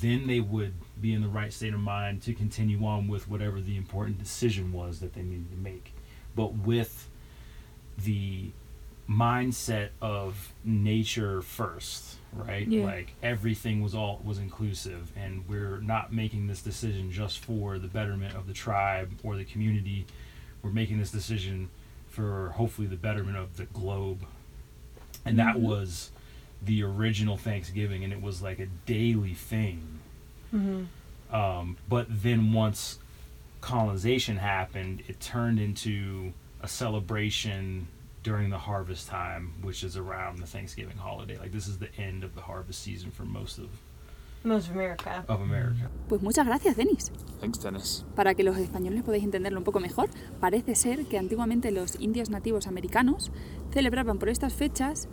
then 0.00 0.26
they 0.26 0.40
would 0.40 0.72
be 1.00 1.12
in 1.12 1.20
the 1.20 1.28
right 1.28 1.52
state 1.52 1.74
of 1.74 1.80
mind 1.80 2.22
to 2.22 2.32
continue 2.32 2.84
on 2.84 3.08
with 3.08 3.28
whatever 3.28 3.60
the 3.60 3.76
important 3.76 4.18
decision 4.18 4.72
was 4.72 5.00
that 5.00 5.12
they 5.12 5.22
needed 5.22 5.50
to 5.50 5.56
make. 5.58 5.92
But 6.34 6.54
with 6.54 7.08
the 8.02 8.50
mindset 9.08 9.90
of 10.00 10.54
nature 10.64 11.42
first 11.42 12.16
right? 12.32 12.66
Yeah. 12.66 12.84
like 12.84 13.14
everything 13.22 13.82
was 13.82 13.94
all 13.94 14.22
was 14.24 14.38
inclusive 14.38 15.12
and 15.16 15.46
we're 15.48 15.80
not 15.80 16.12
making 16.12 16.46
this 16.46 16.62
decision 16.62 17.10
just 17.10 17.40
for 17.40 17.78
the 17.78 17.88
betterment 17.88 18.34
of 18.34 18.46
the 18.46 18.54
tribe 18.54 19.12
or 19.22 19.36
the 19.36 19.44
community. 19.44 20.06
We're 20.62 20.70
making 20.70 20.98
this 20.98 21.10
decision 21.10 21.68
for 22.12 22.50
hopefully 22.56 22.86
the 22.86 22.96
betterment 22.96 23.36
of 23.36 23.56
the 23.56 23.64
globe. 23.64 24.20
And 25.24 25.38
that 25.38 25.58
was 25.58 26.10
the 26.62 26.82
original 26.84 27.36
thanksgiving 27.36 28.04
and 28.04 28.12
it 28.12 28.22
was 28.22 28.40
like 28.42 28.58
a 28.60 28.66
daily 28.86 29.34
thing. 29.34 30.00
Um, 31.32 31.76
but 31.88 32.06
then 32.08 32.52
once 32.52 32.98
colonization 33.60 34.36
happened 34.36 35.02
it 35.08 35.20
turned 35.20 35.58
into 35.60 36.32
a 36.60 36.68
celebration 36.68 37.86
during 38.24 38.50
the 38.50 38.58
harvest 38.58 39.08
time 39.08 39.52
which 39.62 39.82
is 39.84 39.96
around 39.96 40.38
the 40.38 40.46
thanksgiving 40.46 40.96
holiday. 40.96 41.38
Like 41.38 41.52
this 41.52 41.66
is 41.68 41.78
the 41.78 41.88
end 41.96 42.24
of 42.24 42.34
the 42.34 42.42
harvest 42.42 42.82
season 42.82 43.10
for 43.10 43.22
most 43.24 43.58
of, 43.58 43.68
Most 44.44 44.70
America. 44.70 45.24
of 45.28 45.40
america 45.40 45.90
Pues 46.08 46.22
muchas 46.22 46.46
gracias, 46.46 46.76
Denis. 46.76 47.12
Thanks, 47.40 47.62
Dennis. 47.62 48.04
Para 48.14 48.34
que 48.34 48.42
los 48.42 48.56
españoles 48.58 49.02
podáis 49.02 49.24
entenderlo 49.24 49.58
un 49.58 49.64
poco 49.64 49.80
mejor, 49.80 50.08
parece 50.40 50.74
ser 50.74 51.06
que 51.06 51.18
antiguamente 51.18 51.70
los 51.70 52.00
indios 52.00 52.30
nativos 52.30 52.66
americanos 52.66 53.30
celebraban 53.72 54.18
por 54.18 54.28
estas 54.28 54.52
fechas, 54.54 55.08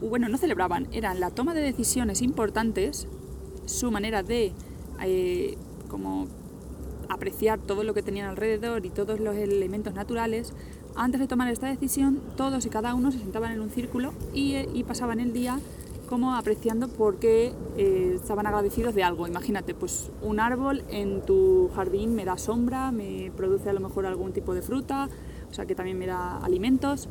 bueno, 0.00 0.28
no 0.28 0.38
celebraban, 0.38 0.88
eran 0.92 1.20
la 1.20 1.30
toma 1.30 1.54
de 1.54 1.60
decisiones 1.60 2.22
importantes, 2.22 3.08
su 3.66 3.90
manera 3.90 4.22
de 4.22 4.52
eh, 5.02 5.56
como 5.88 6.26
apreciar 7.08 7.58
todo 7.58 7.82
lo 7.82 7.94
que 7.94 8.02
tenían 8.02 8.28
alrededor 8.28 8.84
y 8.86 8.90
todos 8.90 9.20
los 9.20 9.36
elementos 9.36 9.94
naturales. 9.94 10.52
Antes 10.94 11.20
de 11.20 11.28
tomar 11.28 11.50
esta 11.50 11.68
decisión, 11.68 12.20
todos 12.36 12.66
y 12.66 12.70
cada 12.70 12.94
uno 12.94 13.12
se 13.12 13.18
sentaban 13.18 13.52
en 13.52 13.60
un 13.60 13.70
círculo 13.70 14.12
y, 14.34 14.54
eh, 14.54 14.68
y 14.72 14.84
pasaban 14.84 15.20
el 15.20 15.32
día 15.32 15.58
como 16.08 16.34
apreciando 16.34 16.88
porque 16.88 17.52
eh, 17.76 18.12
estaban 18.16 18.46
agradecidos 18.46 18.94
de 18.94 19.02
algo. 19.04 19.26
Imagínate, 19.28 19.74
pues 19.74 20.10
un 20.22 20.40
árbol 20.40 20.82
en 20.88 21.22
tu 21.22 21.70
jardín 21.74 22.14
me 22.14 22.24
da 22.24 22.36
sombra, 22.38 22.90
me 22.92 23.30
produce 23.36 23.70
a 23.70 23.72
lo 23.72 23.80
mejor 23.80 24.06
algún 24.06 24.32
tipo 24.32 24.54
de 24.54 24.62
fruta, 24.62 25.08
o 25.50 25.54
sea 25.54 25.66
que 25.66 25.74
también 25.74 25.98
me 25.98 26.06
da 26.06 26.38
alimentos. 26.38 27.08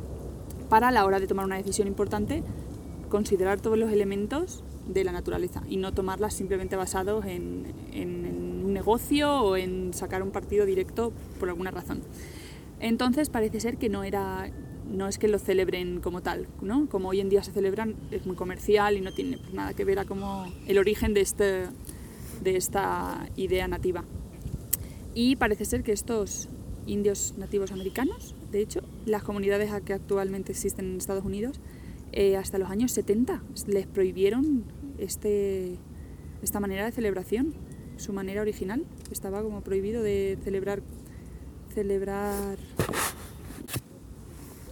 Para 0.70 0.92
la 0.92 1.06
hora 1.06 1.20
de 1.20 1.28
tomar 1.28 1.46
una 1.46 1.56
decisión 1.56 1.88
importante, 1.88 2.44
considerar 3.10 3.62
todos 3.62 3.78
los 3.78 3.92
elementos 3.92 4.64
de 4.88 5.04
la 5.04 5.12
naturaleza 5.14 5.62
y 5.70 5.78
no 5.78 5.94
tomarlas 5.94 6.34
simplemente 6.34 6.76
basados 6.76 7.26
en, 7.26 7.74
en- 7.94 8.26
en 8.26 8.66
un 8.66 8.74
negocio 8.74 9.32
o 9.42 9.56
en 9.56 9.94
sacar 9.94 10.22
un 10.24 10.32
partido 10.32 10.66
directo 10.66 11.14
por 11.40 11.48
alguna 11.50 11.72
razón. 11.72 12.02
Entonces 12.80 13.30
parece 13.30 13.60
ser 13.60 13.78
que 13.78 13.90
no 13.90 14.04
era 14.04 14.50
no 14.91 15.08
es 15.08 15.17
que 15.17 15.28
lo 15.28 15.39
celebren 15.39 16.02
como 16.02 16.21
tal, 16.21 16.47
¿no? 16.62 16.88
Como 16.89 17.10
hoy 17.10 17.19
en 17.19 17.30
día 17.30 17.43
se 17.43 17.52
celebran, 17.52 17.95
es 18.12 18.26
muy 18.26 18.36
comercial 18.36 18.97
y 18.97 19.02
no 19.02 19.12
tiene 19.12 19.38
pues, 19.38 19.54
nada 19.54 19.73
que 19.73 19.86
ver 19.86 20.00
a 20.00 20.06
como 20.06 20.45
el 20.67 20.78
origen 20.78 21.13
de, 21.13 21.21
este, 21.21 21.65
de 22.41 22.56
esta 22.56 23.30
idea 23.36 23.67
nativa. 23.67 24.04
Y 25.13 25.36
parece 25.36 25.65
ser 25.65 25.84
que 25.84 25.91
estos 25.91 26.47
indios 26.86 27.34
nativos 27.38 27.71
americanos, 27.71 28.36
de 28.52 28.62
hecho, 28.62 28.82
las 29.06 29.23
comunidades 29.23 29.71
que 29.84 29.93
actualmente 29.93 30.52
existen 30.52 30.86
en 30.91 30.97
Estados 30.97 31.26
Unidos, 31.26 31.60
eh, 32.13 32.38
hasta 32.38 32.58
los 32.58 32.69
años 32.69 32.91
70 32.93 33.43
les 33.67 33.86
prohibieron 33.86 34.63
este, 34.97 35.76
esta 36.41 36.60
manera 36.60 36.86
de 36.86 36.91
celebración, 36.91 37.54
su 37.97 38.13
manera 38.13 38.41
original. 38.41 38.86
Estaba 39.12 39.41
como 39.41 39.62
prohibido 39.62 40.02
de 40.02 40.38
celebrar, 40.43 40.82
celebrar, 41.73 42.58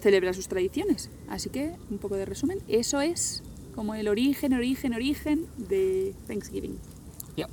celebrar 0.06 0.36
sus 0.36 0.48
tradiciones. 0.48 1.10
Así 1.28 1.50
que, 1.50 1.74
un 1.90 1.98
poco 1.98 2.16
de 2.16 2.26
resumen, 2.26 2.60
eso 2.68 3.02
es 3.02 3.42
como 3.74 3.96
el 3.96 4.08
origen, 4.08 4.54
origen, 4.54 4.94
origen 4.94 5.48
de 5.58 6.14
Thanksgiving. 6.28 6.78
Yep. 7.36 7.50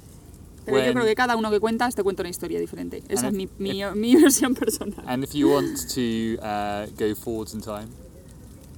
Pero 0.67 0.77
yo 0.77 0.83
When- 0.85 0.93
creo 0.93 1.05
que 1.07 1.15
cada 1.15 1.35
uno 1.37 1.51
que 1.51 1.61
cuentas 1.61 1.95
te 1.95 2.03
cuenta 2.03 2.23
una 2.23 2.29
historia 2.29 2.61
diferente. 2.61 2.99
Esa 3.09 3.15
es 3.15 3.23
And 3.25 3.37
mi, 3.37 3.45
if- 3.45 3.51
mi, 3.59 3.83
mi 3.95 4.17
versión 4.23 4.55
personal. 4.55 5.03
And 5.07 5.25
if 5.25 5.33
you 5.33 5.49
want 5.51 5.79
to 5.95 6.41
uh, 6.43 6.87
go 6.99 7.15
forwards 7.17 7.55
in 7.55 7.63
time, 7.63 7.89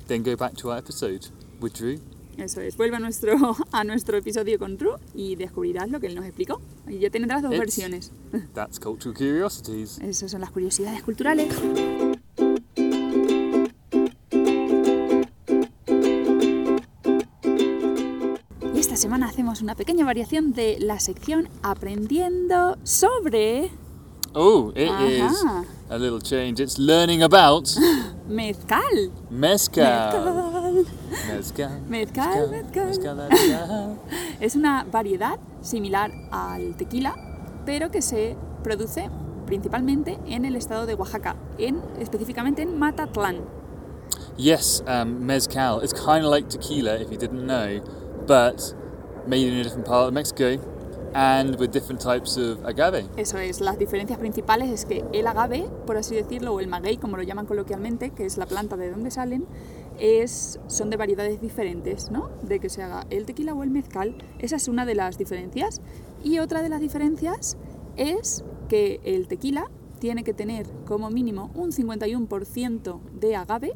then 0.06 0.22
go 0.22 0.36
back 0.36 0.54
to 0.54 0.68
our 0.70 0.78
episode 0.78 1.20
with 1.60 1.72
Drew. 1.72 1.98
Eso 2.38 2.60
es. 2.60 2.76
Vuelve 2.76 2.96
a 2.96 3.00
nuestro, 3.00 3.34
a 3.72 3.84
nuestro 3.84 4.16
episodio 4.16 4.58
con 4.58 4.76
Drew 4.76 4.96
y 5.14 5.34
descubrirás 5.36 5.90
lo 5.90 5.98
que 6.00 6.06
él 6.06 6.14
nos 6.14 6.24
explicó. 6.24 6.60
Y 6.88 6.98
ya 7.00 7.10
tendrás 7.10 7.42
dos 7.42 7.52
It's- 7.52 7.58
versiones. 7.58 8.12
That's 8.54 8.78
Cultural 8.78 9.14
Curiosities. 9.16 9.98
Esas 9.98 10.30
son 10.30 10.40
las 10.40 10.50
curiosidades 10.52 11.02
culturales. 11.02 11.48
Esta 18.94 19.08
semana 19.08 19.26
hacemos 19.26 19.60
una 19.60 19.74
pequeña 19.74 20.04
variación 20.04 20.52
de 20.52 20.76
la 20.78 21.00
sección 21.00 21.48
Aprendiendo 21.64 22.78
sobre 22.84 23.72
Oh, 24.34 24.70
it 24.76 24.88
is 25.00 25.44
Aha. 25.44 25.64
a 25.90 25.98
little 25.98 26.20
change. 26.20 26.60
It's 26.60 26.78
learning 26.78 27.24
about 27.24 27.68
mezcal. 28.28 28.80
mezcal. 29.30 30.46
Mezcal. 31.28 31.70
Mezcal. 31.88 32.50
Mezcal, 32.50 32.50
mezcal. 32.50 33.16
mezcal. 33.16 33.98
Es 34.40 34.54
una 34.54 34.86
variedad 34.88 35.40
similar 35.60 36.12
al 36.30 36.76
tequila, 36.76 37.16
pero 37.66 37.90
que 37.90 38.00
se 38.00 38.36
produce 38.62 39.10
principalmente 39.46 40.20
en 40.26 40.44
el 40.44 40.54
estado 40.54 40.86
de 40.86 40.94
Oaxaca, 40.94 41.34
en, 41.58 41.82
específicamente 41.98 42.62
en 42.62 42.78
Matatlán. 42.78 43.38
Yes, 44.36 44.84
um, 44.86 45.26
mezcal. 45.26 45.82
It's 45.82 45.92
kind 45.92 46.24
of 46.24 46.30
like 46.30 46.48
tequila, 46.48 47.00
if 47.00 47.10
you 47.10 47.18
didn't 47.18 47.44
know, 47.44 47.82
but 48.28 48.74
made 49.26 49.48
in 49.48 49.54
a 49.54 49.62
different 49.62 49.86
part 49.86 50.08
of 50.08 50.12
Mexico 50.12 50.58
and 51.14 51.56
with 51.58 51.70
different 51.70 52.00
types 52.02 52.36
of 52.36 52.64
agave. 52.66 53.06
Eso 53.16 53.38
es, 53.38 53.60
las 53.60 53.78
diferencias 53.78 54.18
principales 54.18 54.70
es 54.70 54.84
que 54.84 55.04
el 55.12 55.26
agave, 55.26 55.66
por 55.86 55.96
así 55.96 56.14
decirlo, 56.14 56.52
o 56.54 56.60
el 56.60 56.66
maguey, 56.66 56.96
como 56.96 57.16
lo 57.16 57.22
llaman 57.22 57.46
coloquialmente, 57.46 58.10
que 58.10 58.26
es 58.26 58.36
la 58.36 58.46
planta 58.46 58.76
de 58.76 58.90
donde 58.90 59.10
salen, 59.10 59.46
es, 59.98 60.58
son 60.66 60.90
de 60.90 60.96
variedades 60.96 61.40
diferentes, 61.40 62.10
¿no? 62.10 62.30
De 62.42 62.58
que 62.58 62.68
se 62.68 62.82
haga 62.82 63.06
el 63.10 63.26
tequila 63.26 63.54
o 63.54 63.62
el 63.62 63.70
mezcal. 63.70 64.16
Esa 64.40 64.56
es 64.56 64.66
una 64.66 64.84
de 64.84 64.96
las 64.96 65.16
diferencias. 65.16 65.80
Y 66.24 66.40
otra 66.40 66.62
de 66.62 66.68
las 66.68 66.80
diferencias 66.80 67.56
es 67.96 68.44
que 68.68 69.00
el 69.04 69.28
tequila 69.28 69.70
tiene 70.00 70.24
que 70.24 70.34
tener 70.34 70.66
como 70.86 71.10
mínimo 71.10 71.50
un 71.54 71.70
51% 71.70 73.00
de 73.12 73.36
agave 73.36 73.74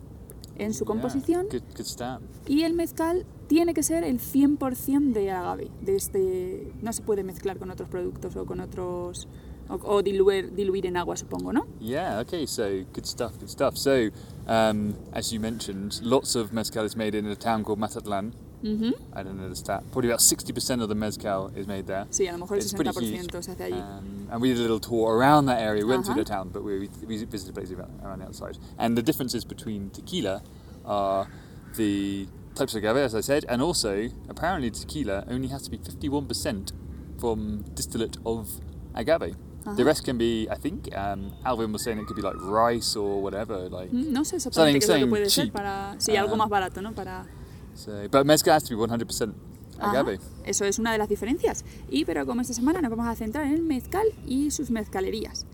en 0.57 0.75
su 0.75 0.85
Yeah, 0.85 0.93
composición 0.93 1.47
Good, 1.51 1.63
good 1.77 2.21
y 2.47 2.65
el 2.65 2.75
mezcal 2.75 3.25
tiene 3.49 3.75
que 3.75 3.83
ser 3.83 4.05
el 4.05 4.19
100% 4.21 5.13
de 5.13 5.31
agave. 5.33 5.71
De 5.81 5.97
este, 5.97 6.73
no 6.83 6.93
se 6.93 7.03
puede 7.03 7.25
mezclar 7.25 7.59
con 7.59 7.71
otros 7.71 7.89
productos 7.89 8.37
o 8.37 8.47
con 8.47 8.61
otros. 8.61 9.27
o, 9.71 9.75
o 9.85 10.03
diluir, 10.03 10.55
diluir 10.55 10.87
en 10.87 10.97
agua, 10.97 11.15
supongo, 11.17 11.53
¿no? 11.53 11.67
Yeah, 11.79 12.21
okay, 12.21 12.47
so 12.47 12.65
good 12.95 13.05
stuff, 13.05 13.39
good 13.39 13.51
stuff. 13.51 13.77
So, 13.77 14.09
um, 14.47 14.95
as 15.13 15.31
you 15.31 15.41
mentioned, 15.41 16.01
lots 16.03 16.35
of 16.37 16.53
mezcal 16.55 16.87
is 16.87 16.97
made 16.97 17.15
in 17.15 17.27
a 17.27 17.37
town 17.37 17.65
called 17.65 17.79
Mazatlan. 17.79 18.33
Ujú. 18.63 18.95
I 19.15 19.23
don't 19.23 19.37
know 19.37 19.47
the 19.49 19.55
stat. 19.55 19.83
Probably 19.93 20.09
about 20.09 20.21
60% 20.21 20.81
of 20.83 20.89
the 20.89 20.95
mezcal 20.95 21.51
is 21.55 21.67
made 21.67 21.87
there. 21.87 22.07
Sí, 22.11 22.27
a 22.27 22.33
lo 22.33 22.39
mejor 22.39 22.57
el 22.57 22.63
It's 22.63 22.73
pretty 22.73 22.91
huge. 22.99 23.27
60% 23.29 23.43
se 23.43 23.53
hace 23.53 23.65
allí. 23.65 23.79
Um, 23.79 24.29
and 24.33 24.41
we 24.41 24.49
did 24.49 24.59
a 24.59 24.63
little 24.63 24.81
tour 24.81 25.15
around 25.15 25.45
that 25.47 25.61
area. 25.61 25.85
We 25.85 25.91
went 25.91 26.07
Uh-huh. 26.07 26.15
to 26.17 26.25
the 26.25 26.29
town, 26.29 26.49
but 26.51 26.63
we, 26.65 26.89
we 27.07 27.25
visited 27.27 27.55
places 27.55 27.73
around, 27.77 27.91
around 28.03 28.21
the 28.21 28.27
outside. 28.27 28.57
And 28.79 28.97
the 28.97 29.03
differences 29.03 29.45
between 29.45 29.91
tequila 29.91 30.41
are 30.87 31.29
the 31.77 32.27
types 32.59 32.75
of 32.75 32.83
agave, 32.85 32.97
as 33.05 33.15
I 33.15 33.21
said, 33.23 33.45
and 33.49 33.63
also 33.63 34.09
apparently 34.29 34.71
tequila 34.71 35.25
only 35.31 35.49
has 35.49 35.63
to 35.63 35.71
be 35.71 35.79
51% 35.79 36.73
from 37.19 37.65
distillate 37.75 38.17
of 38.25 38.49
agave. 38.95 39.35
The 39.65 39.71
Uh-huh. 39.73 39.85
rest 39.85 40.05
can 40.05 40.17
be, 40.17 40.49
I 40.51 40.55
think, 40.57 40.89
um, 40.97 41.33
Alvin 41.45 41.73
was 41.73 41.83
saying 41.83 41.99
it 41.99 42.07
could 42.07 42.17
be 42.17 42.23
like 42.23 42.37
rice 42.41 42.97
or 42.97 43.21
whatever. 43.23 43.69
Like, 43.69 43.91
Mm, 43.93 44.13
No 44.13 44.25
sé 44.25 44.37
exactamente 44.37 44.79
qué 44.79 44.85
es 44.85 44.89
lo 44.89 44.95
que 44.95 45.01
Something 45.01 45.11
puede 45.11 45.31
ser 45.31 45.45
cheap. 45.45 45.53
para. 45.53 45.95
Sí, 45.99 46.17
algo 46.17 46.33
Um, 46.35 46.39
más 46.39 46.49
barato, 46.49 46.81
¿no? 46.81 46.93
Para. 46.95 47.27
so, 47.75 47.93
but 48.11 48.25
mezcal 48.25 48.55
has 48.55 48.65
to 48.65 48.71
be 48.75 48.77
100% 48.81 49.35
Ajá, 49.79 49.91
agave. 49.91 50.19
Eso 50.45 50.65
es 50.65 50.79
una 50.79 50.93
de 50.93 50.99
las 50.99 51.09
diferencias. 51.09 51.65
Y 51.91 52.05
pero 52.05 52.25
como 52.25 52.41
esta 52.41 52.55
semana 52.55 52.81
nos 52.81 52.91
vamos 52.91 53.07
a 53.09 53.15
centrar 53.15 53.45
en 53.47 53.53
el 53.55 53.63
mezcal 53.63 54.07
y 54.27 54.51
sus 54.53 54.71
mezcalerías. 54.71 55.45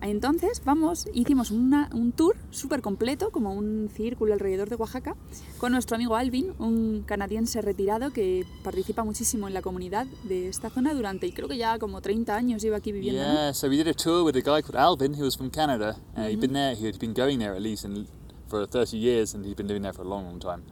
Entonces, 0.00 0.60
vamos, 0.64 1.06
hicimos 1.14 1.50
una- 1.50 1.88
un 1.94 2.12
tour 2.12 2.36
súper 2.50 2.82
completo, 2.82 3.30
como 3.30 3.54
un 3.54 3.88
círculo 3.94 4.34
alrededor 4.34 4.68
de 4.68 4.76
Oaxaca, 4.76 5.16
con 5.58 5.72
nuestro 5.72 5.96
amigo 5.96 6.14
Alvin, 6.16 6.52
un 6.58 7.02
canadiense 7.06 7.62
retirado 7.62 8.10
que 8.12 8.44
participa 8.62 9.02
muchísimo 9.02 9.48
en 9.48 9.54
la 9.54 9.62
comunidad 9.62 10.06
de 10.24 10.48
esta 10.48 10.68
zona 10.68 10.92
durante, 10.92 11.32
creo 11.32 11.48
que 11.48 11.56
ya 11.56 11.78
como 11.78 12.00
30 12.02 12.36
años 12.36 12.60
lleva 12.62 12.76
aquí 12.78 12.92
viviendo. 12.92 13.22
¿no? 13.22 13.32
Yeah, 13.32 13.54
so 13.54 13.68
we 13.68 13.76
did 13.76 13.88
a 13.88 13.94
tour 13.94 14.22
with 14.24 14.36
a 14.36 14.40
guy 14.42 14.60
called 14.62 14.76
Alvin, 14.76 15.14
who 15.14 15.24
was 15.24 15.36
from 15.36 15.50
Canada. 15.50 15.96
Uh, 16.16 16.28
He'd 16.28 16.40
been 16.40 16.52
there, 16.52 16.74
he'd 16.76 16.98
been 16.98 17.14
going 17.14 17.38
there 17.38 17.54
at 17.54 17.62
least 17.62 17.84
in, 17.86 18.06
for 18.48 18.66
30 18.66 18.98
years, 18.98 19.34
and 19.34 19.44
he'd 19.46 19.56
been 19.56 19.68
living 19.68 19.82
there 19.82 19.94
for 19.94 20.02
a 20.04 20.08
long, 20.08 20.24
long 20.26 20.38
time. 20.38 20.62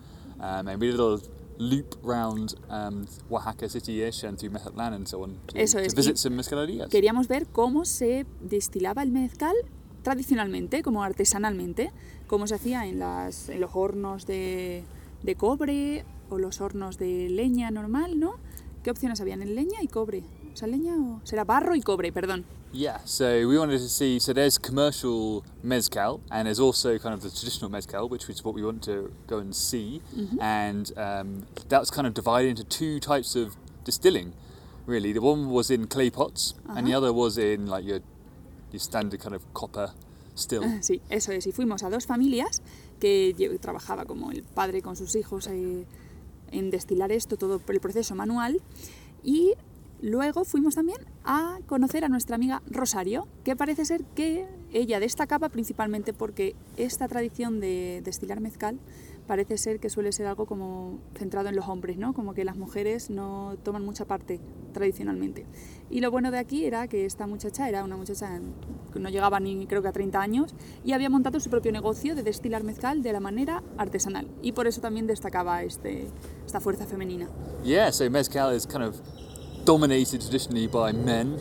Um, 0.40 0.68
and 0.68 0.78
we 0.80 0.88
did 0.90 0.98
a 0.98 1.02
little 1.02 1.20
loop 1.70 1.96
round 2.02 2.54
um, 2.68 3.06
Oaxaca 3.30 3.68
city-ish 3.68 4.24
and 4.24 4.38
through 4.38 4.52
Mezatlan 4.52 4.94
and 4.94 5.06
so 5.06 5.22
on 5.22 5.36
to, 5.46 5.58
Eso 5.58 5.78
to 5.78 5.84
es, 5.84 5.94
visit 5.94 6.14
y 6.14 6.18
some 6.18 6.36
mezcalerías. 6.36 6.88
Queríamos 6.88 7.28
ver 7.28 7.46
cómo 7.46 7.84
se 7.84 8.26
destilaba 8.40 9.02
el 9.02 9.10
mezcal 9.10 9.54
tradicionalmente, 10.02 10.82
como 10.82 11.02
artesanalmente, 11.02 11.92
cómo 12.26 12.46
se 12.46 12.56
hacía 12.56 12.86
en, 12.86 12.98
las, 12.98 13.48
en 13.48 13.60
los 13.60 13.70
hornos 13.74 14.26
de, 14.26 14.84
de 15.22 15.34
cobre 15.36 16.04
o 16.28 16.38
los 16.38 16.60
hornos 16.60 16.98
de 16.98 17.28
leña 17.28 17.70
normal, 17.70 18.18
¿no? 18.18 18.34
¿Qué 18.82 18.90
opciones 18.90 19.20
habían 19.20 19.42
en 19.42 19.54
leña 19.54 19.80
y 19.82 19.86
cobre? 19.86 20.24
O 20.52 20.56
sea, 20.56 20.68
leña 20.68 20.94
o... 20.96 21.20
Será 21.24 21.44
barro 21.44 21.74
y 21.74 21.80
cobre, 21.80 22.12
perdón. 22.12 22.44
Yeah, 22.72 23.00
so 23.04 23.46
we 23.46 23.58
wanted 23.58 23.78
to 23.80 23.88
see. 23.88 24.18
So 24.18 24.32
there's 24.32 24.56
commercial 24.56 25.44
mezcal, 25.62 26.22
and 26.30 26.46
there's 26.46 26.58
also 26.58 26.98
kind 26.98 27.14
of 27.14 27.20
the 27.20 27.28
traditional 27.28 27.70
mezcal, 27.70 28.08
which 28.08 28.30
is 28.30 28.42
what 28.42 28.54
we 28.54 28.64
want 28.64 28.82
to 28.84 29.12
go 29.26 29.38
and 29.38 29.54
see. 29.54 30.00
And 30.40 30.90
um, 30.96 31.46
that's 31.68 31.90
kind 31.90 32.06
of 32.06 32.14
divided 32.14 32.48
into 32.48 32.64
two 32.64 32.98
types 32.98 33.36
of 33.36 33.56
distilling, 33.84 34.32
really. 34.86 35.12
The 35.12 35.20
one 35.20 35.50
was 35.50 35.70
in 35.70 35.86
clay 35.86 36.08
pots, 36.08 36.54
and 36.66 36.86
the 36.86 36.94
other 36.94 37.12
was 37.12 37.36
in 37.36 37.66
like 37.66 37.84
your 37.84 38.00
your 38.70 38.80
standard 38.80 39.20
kind 39.20 39.34
of 39.34 39.42
copper 39.52 39.92
still. 40.34 40.62
Sí, 40.80 41.02
eso 41.10 41.32
es. 41.32 41.46
Y 41.46 41.52
fuimos 41.52 41.82
a 41.82 41.90
dos 41.90 42.06
familias 42.06 42.62
que 43.00 43.34
trabajaba 43.60 44.06
como 44.06 44.30
el 44.30 44.44
padre 44.44 44.80
con 44.80 44.96
sus 44.96 45.14
hijos 45.14 45.46
eh, 45.48 45.84
en 46.50 46.70
destilar 46.70 47.12
esto, 47.12 47.36
todo 47.36 47.60
el 47.66 47.80
proceso 47.80 48.14
manual. 48.14 48.62
Y 49.22 49.52
luego 50.02 50.44
fuimos 50.44 50.74
también 50.74 50.98
a 51.24 51.60
conocer 51.66 52.04
a 52.04 52.08
nuestra 52.08 52.36
amiga 52.36 52.60
Rosario, 52.68 53.28
que 53.44 53.56
parece 53.56 53.84
ser 53.84 54.04
que 54.04 54.46
ella 54.72 55.00
destacaba 55.00 55.48
principalmente 55.48 56.12
porque 56.12 56.56
esta 56.76 57.08
tradición 57.08 57.60
de 57.60 58.02
destilar 58.04 58.40
mezcal 58.40 58.78
parece 59.26 59.56
ser 59.56 59.78
que 59.78 59.88
suele 59.88 60.10
ser 60.10 60.26
algo 60.26 60.46
como 60.46 60.98
centrado 61.14 61.48
en 61.48 61.56
los 61.56 61.68
hombres, 61.68 61.96
¿no? 61.96 62.12
Como 62.12 62.34
que 62.34 62.44
las 62.44 62.56
mujeres 62.56 63.08
no 63.08 63.56
toman 63.62 63.84
mucha 63.84 64.04
parte 64.04 64.40
tradicionalmente. 64.72 65.46
Y 65.88 66.00
lo 66.00 66.10
bueno 66.10 66.32
de 66.32 66.38
aquí 66.38 66.64
era 66.64 66.88
que 66.88 67.06
esta 67.06 67.26
muchacha 67.28 67.68
era 67.68 67.84
una 67.84 67.96
muchacha 67.96 68.40
que 68.92 68.98
no 68.98 69.08
llegaba 69.08 69.38
ni 69.38 69.66
creo 69.66 69.82
que 69.82 69.88
a 69.88 69.92
30 69.92 70.20
años 70.20 70.54
y 70.84 70.92
había 70.92 71.08
montado 71.08 71.38
su 71.38 71.48
propio 71.48 71.70
negocio 71.70 72.16
de 72.16 72.24
destilar 72.24 72.64
mezcal 72.64 73.02
de 73.02 73.12
la 73.12 73.20
manera 73.20 73.62
artesanal. 73.78 74.26
Y 74.42 74.52
por 74.52 74.66
eso 74.66 74.80
también 74.80 75.06
destacaba 75.06 75.62
este, 75.62 76.08
esta 76.44 76.60
fuerza 76.60 76.86
femenina. 76.86 77.28
Yeah, 77.62 77.92
so 77.92 78.10
mezcal 78.10 78.54
is 78.54 78.66
kind 78.66 78.82
of 78.82 79.00
dominated 79.64 80.20
traditionally 80.20 80.66
by 80.66 80.92
men, 80.92 81.38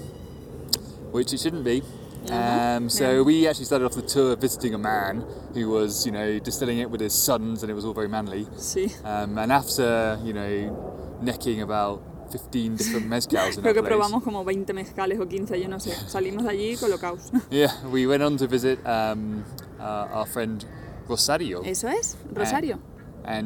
which 1.12 1.34
it 1.34 1.40
shouldn't 1.40 1.64
be. 1.64 1.84
Um, 2.30 2.88
so 2.90 3.12
Yeah. 3.18 3.22
we 3.24 3.48
actually 3.48 3.66
started 3.66 3.86
off 3.86 3.94
the 3.96 4.04
tour 4.04 4.36
visiting 4.36 4.74
a 4.76 4.78
man 4.78 5.24
who 5.54 5.70
was, 5.70 6.06
you 6.06 6.12
know, 6.12 6.40
distilling 6.40 6.78
it 6.80 6.90
with 6.90 7.02
his 7.02 7.14
sons, 7.14 7.64
and 7.64 7.72
it 7.72 7.74
was 7.74 7.84
all 7.84 7.94
very 7.94 8.08
manly. 8.08 8.46
Sí. 8.58 8.92
Um, 9.04 9.38
and 9.40 9.52
after, 9.52 10.20
you 10.24 10.34
know, 10.34 11.18
necking 11.22 11.62
about 11.62 12.00
15 12.32 12.76
different 12.78 13.10
mezcals 13.10 13.58
in 13.58 13.64
Creo 13.64 13.74
que 13.74 13.82
place, 13.82 13.88
probamos 13.90 14.24
como 14.24 14.44
20 14.46 14.72
mezcales 14.74 15.20
o 15.20 15.28
15, 15.28 15.60
yo 15.60 15.68
no 15.68 15.80
sé. 15.80 15.92
Salimos 16.08 16.44
de 16.44 16.50
allí 16.52 16.78
colocados. 16.78 17.32
yeah, 17.50 17.72
we 17.92 18.06
went 18.08 18.22
on 18.24 18.38
to 18.38 18.48
visit 18.48 18.80
um, 18.86 19.44
uh, 19.80 20.08
our 20.14 20.26
friend 20.28 20.64
Rosario. 21.10 21.62
Eso 21.66 21.88
es, 21.90 22.16
Rosario. 22.34 22.76
And 22.76 22.82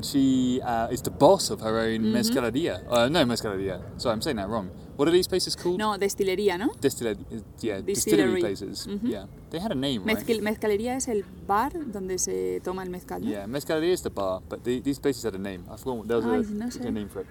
she 0.04 0.62
uh, 0.64 0.88
is 0.92 1.02
the 1.02 1.12
boss 1.12 1.50
of 1.52 1.62
her 1.62 1.78
own 1.80 2.00
Mm-hmm. 2.02 2.14
mezcaleria. 2.14 2.82
Uh, 2.90 3.08
no, 3.10 3.26
mezcaleria. 3.26 3.82
Sorry, 3.98 4.14
I'm 4.14 4.22
saying 4.22 4.38
that 4.38 4.48
wrong. 4.50 4.70
What 4.98 5.08
are 5.08 5.12
these 5.12 5.28
places 5.28 5.56
called? 5.56 5.78
No, 5.78 5.98
destilería, 5.98 6.58
¿no? 6.58 6.72
Distiller, 6.80 7.18
yeah, 7.62 7.82
Distillery. 7.82 8.40
places. 8.40 8.88
Mhm. 8.88 9.10
Yeah, 9.10 9.26
they 9.50 9.60
had 9.60 9.72
a 9.72 9.76
name, 9.76 10.06
right? 10.06 10.18
Mezquil- 10.18 10.42
mezcalería 10.42 10.96
es 10.96 11.08
el 11.10 11.26
bar 11.46 11.74
donde 11.92 12.18
se 12.18 12.62
toma 12.64 12.84
el 12.84 12.90
mezcal, 12.90 13.22
¿no? 13.22 13.30
Yeah, 13.30 13.46
mezcaleria 13.48 13.92
is 13.94 14.02
the 14.04 14.10
bar, 14.10 14.42
but 14.48 14.64
the, 14.64 14.80
these 14.82 15.00
places 15.02 15.24
had 15.26 15.36
a 15.36 15.38
name. 15.40 15.64
I 15.70 15.76
forgot. 15.78 15.98
What, 15.98 16.08
there 16.08 16.18
was 16.18 16.26
Ay, 16.48 16.54
a, 16.54 16.56
no 16.56 16.66
a 16.68 16.72
sé. 16.72 16.92
name 16.94 17.10
for 17.10 17.22
it. 17.24 17.28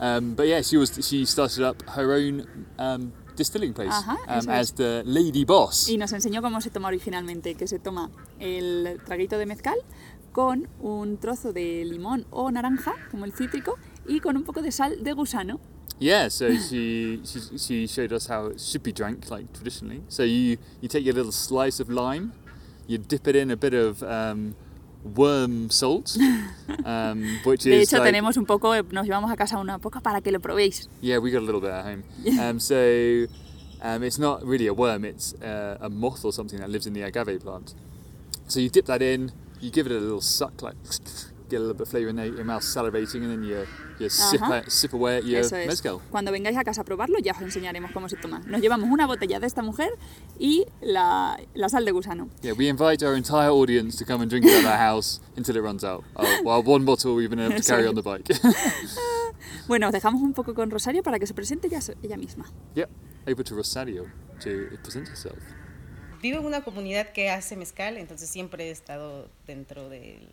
Um, 0.00 0.34
but 0.36 0.46
yeah, 0.46 0.60
she 0.62 0.76
was 0.76 0.92
she 1.02 1.24
started 1.24 1.64
up 1.64 1.82
her 1.96 2.12
own 2.14 2.46
um, 2.78 3.12
distilling 3.34 3.72
place 3.72 3.90
Ajá, 3.90 4.16
um, 4.28 4.48
as 4.48 4.72
the 4.74 5.02
lady 5.06 5.44
boss. 5.44 5.88
Y 5.88 5.96
nos 5.96 6.12
enseñó 6.12 6.40
cómo 6.42 6.60
se 6.60 6.70
toma 6.70 6.86
originalmente, 6.88 7.54
que 7.56 7.66
se 7.66 7.78
toma 7.80 8.08
el 8.38 9.00
traguito 9.04 9.38
de 9.38 9.46
mezcal 9.46 9.76
con 10.32 10.68
un 10.80 11.18
trozo 11.18 11.52
de 11.52 11.84
limón 11.84 12.26
o 12.30 12.50
naranja, 12.50 12.94
como 13.10 13.24
el 13.24 13.32
cítrico, 13.32 13.78
y 14.06 14.20
con 14.20 14.36
un 14.36 14.44
poco 14.44 14.62
de 14.62 14.72
sal 14.72 15.02
de 15.02 15.12
gusano. 15.12 15.60
Yeah, 15.98 16.28
so 16.28 16.54
she, 16.68 17.20
she 17.24 17.58
she 17.58 17.86
showed 17.86 18.12
us 18.12 18.28
how 18.28 18.46
it 18.46 18.60
should 18.60 18.82
be 18.82 18.92
drank 18.92 19.30
like 19.30 19.52
traditionally. 19.52 20.02
So 20.08 20.22
you 20.22 20.58
you 20.80 20.88
take 20.88 21.04
your 21.04 21.14
little 21.14 21.32
slice 21.32 21.80
of 21.80 21.88
lime, 21.88 22.32
you 22.86 22.98
dip 22.98 23.26
it 23.26 23.36
in 23.36 23.50
a 23.50 23.56
bit 23.56 23.74
of 23.74 24.02
um, 24.02 24.54
worm 25.04 25.70
salt, 25.70 26.16
um, 26.84 27.40
which 27.44 27.64
De 27.64 27.80
is 27.82 27.88
hecho, 27.88 27.98
like, 27.98 28.12
tenemos 28.12 28.36
un 28.36 28.46
poco, 28.46 28.74
nos 28.92 29.06
llevamos 29.06 29.30
a 29.30 29.36
casa 29.36 29.58
una 29.58 29.78
poco 29.78 30.00
para 30.00 30.20
que 30.20 30.30
lo 30.30 30.38
probéis. 30.38 30.88
Yeah, 31.00 31.18
we 31.18 31.30
got 31.30 31.42
a 31.42 31.46
little 31.46 31.60
bit 31.60 31.70
at 31.70 31.84
home. 31.84 32.04
Um, 32.38 32.60
so 32.60 33.26
um, 33.82 34.02
it's 34.02 34.18
not 34.18 34.44
really 34.44 34.66
a 34.66 34.74
worm; 34.74 35.04
it's 35.04 35.34
uh, 35.42 35.78
a 35.80 35.90
moth 35.90 36.24
or 36.24 36.32
something 36.32 36.60
that 36.60 36.70
lives 36.70 36.86
in 36.86 36.92
the 36.92 37.02
agave 37.02 37.40
plant. 37.40 37.74
So 38.46 38.60
you 38.60 38.70
dip 38.70 38.86
that 38.86 39.02
in, 39.02 39.32
you 39.60 39.70
give 39.70 39.86
it 39.86 39.92
a 39.92 39.98
little 40.00 40.20
suck, 40.20 40.62
like 40.62 40.76
get 41.48 41.56
a 41.56 41.60
little 41.60 41.72
bit 41.74 41.82
of 41.82 41.88
flavour 41.88 42.10
in 42.10 42.16
there, 42.16 42.26
your 42.26 42.44
mouth 42.44 42.62
salivating, 42.62 43.22
and 43.22 43.30
then 43.30 43.42
you 43.42 43.66
you 43.98 44.08
sip, 44.10 44.40
sip 44.68 44.92
away 44.92 45.16
at 45.16 45.24
your 45.24 45.40
Eso 45.40 45.56
es. 45.56 45.66
mezcal. 45.66 46.00
Cuando 46.10 46.30
vengáis 46.30 46.56
a 46.58 46.62
casa 46.62 46.82
a 46.82 46.84
probarlo, 46.84 47.18
ya 47.18 47.32
os 47.32 47.40
enseñaremos 47.40 47.90
cómo 47.92 48.08
se 48.08 48.16
toma. 48.16 48.40
Nos 48.46 48.60
llevamos 48.60 48.88
una 48.90 49.06
botella 49.06 49.40
de 49.40 49.46
esta 49.46 49.62
mujer 49.62 49.90
y 50.38 50.66
la, 50.82 51.38
la 51.54 51.68
sal 51.68 51.84
de 51.84 51.92
gusano. 51.92 52.28
Yeah, 52.42 52.52
we 52.52 52.68
invite 52.68 53.02
our 53.02 53.14
entire 53.16 53.48
audience 53.50 53.96
to 53.96 54.04
come 54.04 54.20
and 54.22 54.30
drink 54.30 54.44
it 54.46 54.52
at 54.52 54.70
our 54.70 54.78
house 54.94 55.20
until 55.36 55.56
it 55.56 55.62
runs 55.62 55.82
out. 55.84 56.04
Uh, 56.14 56.26
while 56.42 56.62
one 56.62 56.84
bottle 56.84 57.14
we've 57.14 57.30
been 57.30 57.40
able 57.40 57.56
to 57.56 57.62
carry 57.62 57.86
on 57.88 57.94
the 57.94 58.02
bike. 58.02 58.28
Bueno, 59.68 59.86
os 59.86 59.92
dejamos 59.92 60.22
un 60.22 60.32
poco 60.32 60.54
con 60.54 60.70
Rosario 60.70 61.02
para 61.02 61.18
que 61.18 61.26
se 61.26 61.34
presente 61.34 61.68
ella, 61.68 61.80
ella 62.02 62.16
misma. 62.16 62.46
yep, 62.74 62.88
over 63.26 63.44
to 63.44 63.54
Rosario 63.54 64.06
to 64.40 64.68
present 64.82 65.08
herself. 65.08 65.38
Vivo 66.20 66.38
en 66.40 66.46
una 66.46 66.62
comunidad 66.62 67.08
que 67.10 67.30
hace 67.30 67.56
mezcal, 67.56 67.96
entonces 67.96 68.28
siempre 68.28 68.68
he 68.68 68.70
estado 68.70 69.28
dentro 69.46 69.88
del 69.88 70.26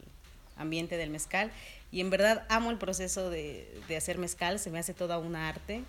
ambiente 0.58 0.98
del 0.98 1.10
mezcal 1.10 1.52
y 1.92 2.00
en 2.02 2.10
verdad 2.10 2.46
amo 2.50 2.72
el 2.72 2.78
proceso 2.78 3.30
de, 3.30 3.72
de 3.88 3.98
hacer 3.98 4.18
mezcal, 4.18 4.58
se 4.60 4.70
me 4.72 4.80
hace 4.80 4.94
toda 4.94 5.18
una 5.18 5.50
arte. 5.50 5.84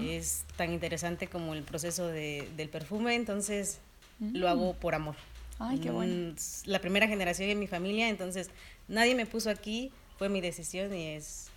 Es 0.00 0.44
tan 0.56 0.72
interesante 0.72 1.28
como 1.28 1.54
el 1.54 1.62
proceso 1.62 2.08
de- 2.08 2.48
del 2.56 2.68
perfume, 2.68 3.14
entonces 3.14 3.78
lo 4.18 4.48
hago 4.48 4.74
por 4.74 4.94
amor. 4.96 5.14
Ay, 5.60 5.78
qué 5.78 5.90
bueno. 5.90 6.32
Mm, 6.32 6.34
La 6.64 6.80
primera 6.80 7.06
generación 7.06 7.50
en 7.50 7.58
mi 7.60 7.68
familia, 7.68 8.08
entonces 8.08 8.50
nadie 8.88 9.14
me 9.14 9.26
puso 9.26 9.48
aquí, 9.48 9.92
fue 10.18 10.28
mi 10.28 10.40
decisión 10.40 10.92
y 10.92 11.08
es 11.14 11.48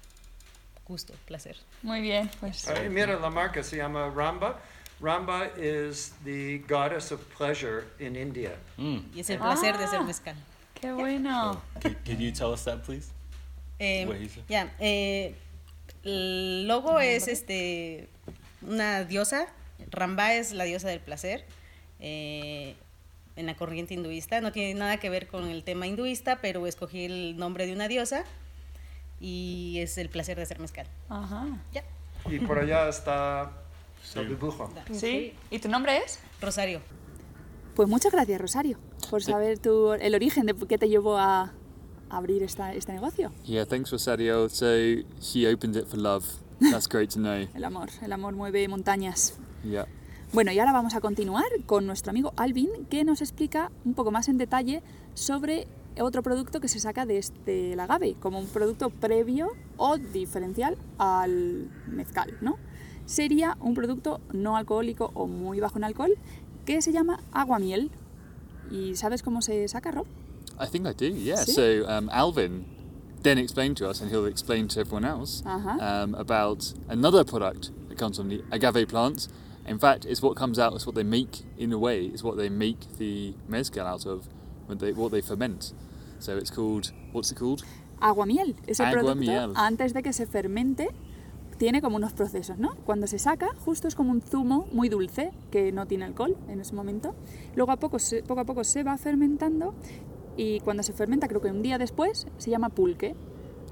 gusto, 0.88 1.13
placer. 1.25 1.55
Muy 1.81 2.01
bien, 2.01 2.29
pues. 2.39 2.67
Ay, 2.67 2.88
mira, 2.89 3.17
la 3.19 3.29
marca 3.31 3.63
se 3.63 3.77
llama 3.77 4.09
Ramba. 4.15 4.62
Ramba 5.01 5.51
is 5.58 6.13
the 6.23 6.60
goddess 6.67 7.12
of 7.12 7.19
pleasure 7.38 7.86
in 7.99 8.15
India. 8.15 8.53
Y 8.77 9.19
es 9.19 9.29
el 9.29 9.38
placer 9.39 9.77
de 9.77 9.84
hacer 9.86 9.99
Ah. 9.99 10.03
mezcal. 10.03 10.36
Qué 10.79 10.91
bueno. 10.93 11.62
Can, 11.82 11.95
can 12.06 12.19
you 12.19 12.32
tell 12.32 12.51
us 12.53 12.63
that, 12.65 12.84
please? 12.84 13.10
Eh, 13.79 14.06
What 14.08 14.17
eh, 14.79 15.36
el 16.03 16.67
logo 16.67 16.99
es 16.99 17.27
este 17.27 18.08
una 18.62 19.03
diosa. 19.03 19.47
Ramba 19.91 20.34
es 20.36 20.51
la 20.53 20.63
diosa 20.63 20.88
del 20.89 20.99
placer. 20.99 21.45
eh, 21.99 22.75
en 23.36 23.45
la 23.47 23.56
corriente 23.56 23.93
hinduista. 23.95 24.41
No 24.41 24.51
tiene 24.51 24.73
nada 24.77 24.97
que 24.97 25.10
ver 25.10 25.27
con 25.27 25.47
el 25.49 25.63
tema 25.63 25.88
hinduista, 25.88 26.39
pero 26.41 26.67
escogí 26.67 27.06
el 27.06 27.36
nombre 27.38 27.65
de 27.65 27.73
una 27.73 27.88
diosa 27.88 28.25
y 29.19 29.79
es 29.79 29.97
el 29.97 30.10
placer 30.10 30.36
de 30.38 30.43
hacer 30.43 30.60
mezcal. 30.60 30.86
Ajá. 31.10 31.47
Ya, 31.71 31.84
Y 32.29 32.39
por 32.39 32.60
allá 32.60 32.88
está 32.89 33.51
dibujo. 34.27 34.69
¿Sí? 34.91 35.33
¿Y 35.49 35.59
tu 35.59 35.69
nombre 35.69 35.97
es? 35.97 36.19
Rosario. 36.41 36.81
Pues 37.75 37.89
muchas 37.89 38.11
gracias, 38.11 38.39
Rosario, 38.39 38.77
por 39.09 39.23
saber 39.23 39.57
tu, 39.57 39.93
el 39.93 40.13
origen 40.13 40.45
de 40.45 40.53
qué 40.53 40.77
te 40.77 40.87
llevó 40.89 41.17
a 41.17 41.53
abrir 42.09 42.43
esta, 42.43 42.73
este 42.73 42.93
negocio. 42.93 43.31
Yeah, 43.45 43.65
thanks 43.65 43.91
Rosario. 43.91 44.47
So 44.49 44.67
she 45.19 45.51
opened 45.51 45.75
it 45.75 45.87
for 45.87 45.97
love. 45.97 46.23
That's 46.59 46.87
great 46.87 47.09
to 47.11 47.19
know. 47.19 47.47
El 47.55 47.63
amor, 47.65 47.89
el 48.01 48.13
amor 48.13 48.33
mueve 48.35 48.67
montañas. 48.67 49.37
Yeah. 49.63 49.87
Bueno, 50.33 50.51
y 50.51 50.59
ahora 50.59 50.71
vamos 50.71 50.95
a 50.95 51.01
continuar 51.01 51.45
con 51.65 51.85
nuestro 51.85 52.11
amigo 52.11 52.33
Alvin, 52.37 52.69
que 52.89 53.03
nos 53.03 53.21
explica 53.21 53.71
un 53.85 53.93
poco 53.93 54.11
más 54.11 54.29
en 54.29 54.37
detalle 54.37 54.81
sobre 55.13 55.67
otro 55.99 56.23
producto 56.23 56.59
que 56.59 56.67
se 56.67 56.79
saca 56.79 57.05
de 57.05 57.17
este 57.17 57.79
agave, 57.79 58.15
como 58.19 58.39
un 58.39 58.47
producto 58.47 58.89
previo 58.89 59.51
o 59.77 59.97
diferencial 59.97 60.77
al 60.97 61.69
mezcal, 61.87 62.37
¿no? 62.41 62.57
Sería 63.05 63.57
un 63.59 63.73
producto 63.73 64.21
no 64.31 64.55
alcohólico 64.55 65.11
o 65.13 65.27
muy 65.27 65.59
bajo 65.59 65.77
en 65.77 65.83
alcohol 65.83 66.17
que 66.65 66.81
se 66.81 66.91
llama 66.91 67.19
aguamiel. 67.31 67.91
¿Y 68.71 68.95
sabes 68.95 69.21
cómo 69.21 69.41
se 69.41 69.67
saca, 69.67 69.91
Rob? 69.91 70.07
I 70.59 70.65
think 70.67 70.87
I 70.87 70.93
do, 70.93 71.07
yeah. 71.07 71.43
So 71.43 71.85
um, 71.87 72.09
Alvin 72.11 72.65
then 73.23 73.37
explained 73.37 73.77
to 73.77 73.89
us, 73.89 74.01
and 74.01 74.11
he'll 74.11 74.25
explain 74.25 74.67
to 74.69 74.79
everyone 74.79 75.05
else, 75.05 75.43
um, 75.45 76.13
about 76.15 76.73
another 76.89 77.23
product 77.23 77.71
that 77.89 77.97
comes 77.97 78.17
from 78.17 78.29
the 78.29 78.43
agave 78.51 78.87
plant. 78.87 79.27
In 79.65 79.79
fact, 79.79 80.05
it's 80.05 80.21
what 80.21 80.35
comes 80.35 80.59
out, 80.59 80.73
it's 80.73 80.85
what 80.85 80.95
they 80.95 81.03
make, 81.03 81.43
in 81.57 81.71
a 81.71 81.77
way, 81.77 82.05
it's 82.05 82.21
what 82.21 82.35
they 82.35 82.49
make 82.49 82.97
the 82.97 83.33
mezcal 83.47 83.87
out 83.87 84.05
of, 84.05 84.27
when 84.67 84.77
they, 84.77 84.91
what 84.91 85.11
they 85.11 85.21
ferment. 85.21 85.73
So 86.19 86.37
it's 86.37 86.51
called, 86.51 86.91
what's 87.13 87.31
it 87.31 87.35
called? 87.35 87.63
Aguamiel. 88.01 88.55
Ese 88.67 88.81
Aguamiel. 88.81 89.53
producto, 89.53 89.59
antes 89.59 89.93
de 89.93 90.03
que 90.03 90.11
se 90.11 90.25
fermente, 90.25 90.89
tiene 91.57 91.81
como 91.81 91.95
unos 91.97 92.13
procesos, 92.13 92.57
¿no? 92.57 92.75
Cuando 92.85 93.07
se 93.07 93.19
saca, 93.19 93.49
justo 93.65 93.87
es 93.87 93.95
como 93.95 94.11
un 94.11 94.21
zumo 94.21 94.67
muy 94.71 94.89
dulce, 94.89 95.31
que 95.51 95.71
no 95.71 95.85
tiene 95.87 96.05
alcohol 96.05 96.35
en 96.49 96.59
ese 96.61 96.73
momento. 96.75 97.13
Luego 97.55 97.71
a 97.71 97.77
poco, 97.77 97.99
se- 97.99 98.23
poco 98.23 98.41
a 98.41 98.45
poco 98.45 98.63
se 98.63 98.83
va 98.83 98.97
fermentando 98.97 99.73
y 100.37 100.59
cuando 100.61 100.83
se 100.83 100.93
fermenta, 100.93 101.27
creo 101.27 101.41
que 101.41 101.49
un 101.49 101.61
día 101.61 101.77
después, 101.77 102.25
se 102.37 102.49
llama 102.49 102.69
pulque. 102.69 103.15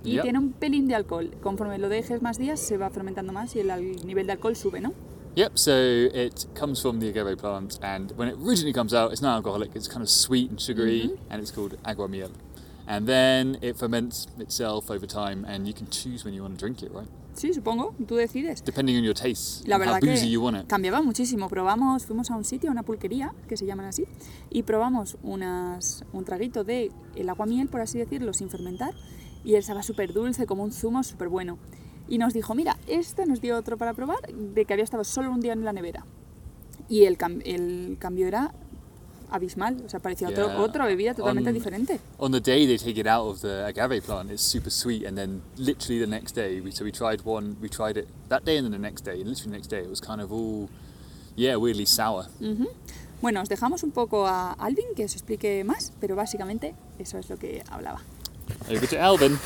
Y 0.04 0.14
Yep. 0.14 0.22
tiene 0.24 0.40
un 0.40 0.52
pelín 0.54 0.88
de 0.88 0.96
alcohol. 0.96 1.32
Conforme 1.44 1.78
lo 1.78 1.88
dejes 1.88 2.22
más 2.24 2.38
días, 2.40 2.60
se 2.60 2.78
va 2.78 2.90
fermentando 2.90 3.34
más 3.34 3.56
y 3.56 3.60
el 3.60 3.68
nivel 4.06 4.26
de 4.26 4.34
alcohol 4.34 4.56
sube, 4.56 4.82
¿no? 4.82 4.94
Yep, 5.36 5.52
so 5.56 5.72
it 5.74 6.46
comes 6.60 6.82
from 6.82 7.00
the 7.00 7.10
agave 7.10 7.38
plant, 7.38 7.80
and 7.84 8.12
when 8.18 8.28
it 8.28 8.36
originally 8.44 8.74
comes 8.74 8.94
out, 8.94 9.12
it's 9.14 9.22
not 9.22 9.36
alcoholic, 9.38 9.74
it's 9.76 9.88
kind 9.88 10.02
of 10.02 10.10
sweet 10.10 10.50
and 10.50 10.60
sugary, 10.60 11.12
and 11.30 11.42
it's 11.42 11.52
called 11.54 11.78
aguamiel. 11.84 12.32
And 12.88 13.06
then 13.08 13.58
it 13.62 13.78
ferments 13.78 14.28
itself 14.40 14.90
over 14.92 15.06
time, 15.08 15.46
and 15.48 15.66
you 15.68 15.74
can 15.74 15.88
choose 15.90 16.26
when 16.26 16.34
you 16.34 16.42
want 16.42 16.56
to 16.56 16.60
drink 16.60 16.84
it, 16.84 16.92
right? 16.94 17.08
Sí, 17.34 17.54
supongo, 17.54 17.96
tú 18.08 18.16
decides. 18.16 18.64
Depending 18.64 18.98
on 18.98 19.04
your 19.04 19.16
taste, 19.16 19.68
La 19.68 19.78
how 19.78 19.80
verdad 19.80 20.00
boozy 20.02 20.26
que 20.26 20.30
you 20.30 20.42
want 20.44 20.58
it. 20.58 20.68
cambiaba 20.68 21.02
muchísimo. 21.02 21.48
Probamos, 21.50 22.06
fuimos 22.06 22.30
a 22.30 22.36
un 22.36 22.44
sitio, 22.44 22.70
a 22.70 22.74
una 22.74 22.84
pulquería, 22.84 23.34
que 23.48 23.56
se 23.58 23.66
llaman 23.66 23.86
así, 23.86 24.06
y 24.50 24.64
probamos 24.64 25.18
unas, 25.24 26.04
un 26.14 26.26
traguito 26.26 26.64
de 26.64 26.92
el 27.16 27.30
aguamiel, 27.30 27.68
por 27.70 27.82
así 27.82 27.98
decirlo, 27.98 28.34
sin 28.34 28.50
fermentar, 28.50 28.94
y 29.44 29.52
él 29.54 29.60
estaba 29.60 29.82
súper 29.82 30.14
dulce, 30.14 30.46
como 30.46 30.64
un 30.64 30.72
zumo 30.72 31.04
súper 31.04 31.30
bueno. 31.30 31.58
Y 32.10 32.18
nos 32.18 32.34
dijo, 32.34 32.54
mira, 32.54 32.78
este 32.88 33.26
nos 33.26 33.40
dio 33.40 33.58
otro 33.58 33.78
para 33.78 33.94
probar, 33.94 34.20
de 34.34 34.66
que 34.66 34.74
había 34.74 34.84
estado 34.84 35.04
solo 35.06 35.32
un 35.32 35.40
día 35.40 35.54
en 35.54 35.64
la 35.64 35.72
nevera. 35.72 36.06
Y 36.90 37.06
el, 37.06 37.18
cam- 37.18 37.42
el 37.46 37.96
cambio 37.98 38.28
era 38.28 38.54
abismal, 39.32 39.78
o 39.86 39.90
sea, 39.90 40.00
parecía 40.00 40.28
otro- 40.30 40.62
otra 40.62 40.86
bebida 40.86 41.14
totalmente 41.16 41.50
On- 41.50 41.54
diferente. 41.56 42.00
On 42.20 42.32
the 42.32 42.40
day 42.40 42.68
they 42.68 42.78
take 42.78 43.00
it 43.00 43.08
out 43.08 43.28
of 43.28 43.42
the 43.42 43.66
agave 43.66 44.02
plant, 44.02 44.30
it's 44.32 44.42
super 44.44 44.70
sweet, 44.70 45.06
and 45.06 45.18
then 45.18 45.42
literally 45.58 46.00
the 46.00 46.08
next 46.08 46.36
day, 46.36 46.62
we, 46.62 46.72
so 46.72 46.84
we 46.84 46.92
tried 46.92 47.22
one, 47.26 47.56
we 47.62 47.70
tried 47.70 47.98
it 47.98 48.08
that 48.30 48.44
day 48.46 48.58
and 48.58 48.66
then 48.66 48.72
the 48.72 48.78
next 48.78 49.04
day, 49.06 49.14
and 49.22 49.28
literally 49.28 49.52
the 49.52 49.58
next 49.58 49.68
day, 49.70 49.80
it 49.80 49.90
was 49.90 50.00
kind 50.02 50.22
of 50.22 50.32
all, 50.32 50.70
yeah, 51.36 51.56
weirdly 51.56 51.86
sour. 51.86 52.28
Ujú. 52.42 52.68
Bueno, 53.22 53.42
os 53.42 53.50
dejamos 53.50 53.84
un 53.84 53.92
poco 53.92 54.26
a 54.28 54.54
Alvin 54.54 54.96
que 54.96 55.06
os 55.06 55.14
explique 55.16 55.64
más, 55.64 55.92
pero 56.00 56.16
básicamente 56.16 56.74
eso 57.00 57.18
es 57.18 57.30
lo 57.30 57.38
que 57.38 57.64
hablaba. 57.70 58.02
Over 58.70 58.88
to 58.88 58.98
Alvin. 59.00 59.38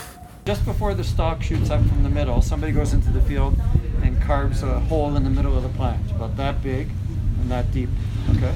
Just 0.46 0.64
before 0.66 0.94
the 0.96 1.04
stalk 1.04 1.42
shoots 1.42 1.70
up 1.70 1.82
from 1.88 2.04
the 2.04 2.10
middle, 2.10 2.42
somebody 2.42 2.72
goes 2.72 2.94
into 2.94 3.12
the 3.12 3.20
field 3.22 3.56
and 4.04 4.16
carves 4.26 4.62
a 4.64 4.80
hole 4.90 5.18
in 5.18 5.24
the 5.24 5.30
middle 5.30 5.56
of 5.58 5.64
the 5.64 5.70
plant, 5.78 6.00
about 6.12 6.36
that 6.38 6.62
big 6.64 6.88
and 7.42 7.50
that 7.50 7.66
deep. 7.74 7.90
Okay. 8.38 8.54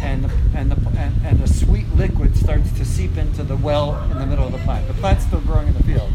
And 0.00 0.24
the, 0.24 0.58
and 0.58 0.70
the 0.70 0.76
and, 0.98 1.14
and 1.24 1.40
a 1.42 1.48
sweet 1.48 1.88
liquid 1.94 2.36
starts 2.36 2.70
to 2.72 2.84
seep 2.84 3.16
into 3.16 3.42
the 3.42 3.56
well 3.56 4.00
in 4.10 4.18
the 4.18 4.26
middle 4.26 4.46
of 4.46 4.52
the 4.52 4.58
plant. 4.58 4.86
The 4.86 4.94
plant's 4.94 5.24
still 5.24 5.40
growing 5.40 5.68
in 5.68 5.74
the 5.74 5.82
field, 5.82 6.12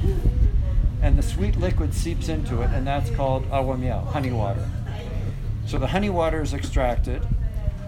and 1.02 1.18
the 1.18 1.24
sweet 1.24 1.58
liquid 1.58 1.94
seeps 1.94 2.30
into 2.30 2.62
it, 2.62 2.70
and 2.72 2.86
that's 2.86 3.10
called 3.12 3.46
agua 3.52 3.78
miel, 3.78 4.02
honey 4.12 4.32
water. 4.32 4.70
So 5.66 5.78
the 5.78 5.88
honey 5.88 6.10
water 6.10 6.42
is 6.42 6.54
extracted, 6.54 7.26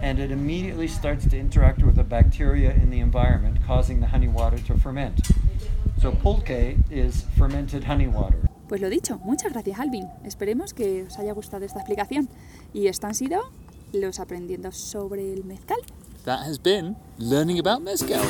and 0.01 0.19
it 0.19 0.31
immediately 0.31 0.87
starts 0.87 1.27
to 1.27 1.37
interact 1.37 1.83
with 1.83 1.95
the 1.95 2.03
bacteria 2.03 2.71
in 2.71 2.89
the 2.89 2.99
environment, 2.99 3.57
causing 3.65 3.99
the 3.99 4.07
honey 4.07 4.27
water 4.27 4.57
to 4.59 4.77
ferment. 4.77 5.19
So 6.01 6.11
pulque 6.11 6.77
is 6.89 7.25
fermented 7.37 7.83
honey 7.83 8.07
water. 8.07 8.37
Pues 8.67 8.81
lo 8.81 8.89
dicho, 8.89 9.19
muchas 9.25 9.51
gracias 9.51 9.79
Alvin. 9.79 10.07
Esperemos 10.23 10.73
que 10.73 11.03
os 11.03 11.19
haya 11.19 11.33
gustado 11.33 11.65
esta 11.65 11.79
explicación. 11.79 12.29
Y 12.73 12.87
esto 12.87 13.07
han 13.07 13.15
sido 13.15 13.51
los 13.93 14.19
aprendiendo 14.19 14.71
sobre 14.71 15.33
el 15.33 15.43
mezcal. 15.43 15.79
That 16.25 16.41
has 16.47 16.61
been 16.61 16.95
learning 17.17 17.59
about 17.59 17.81
mezcal. 17.81 18.21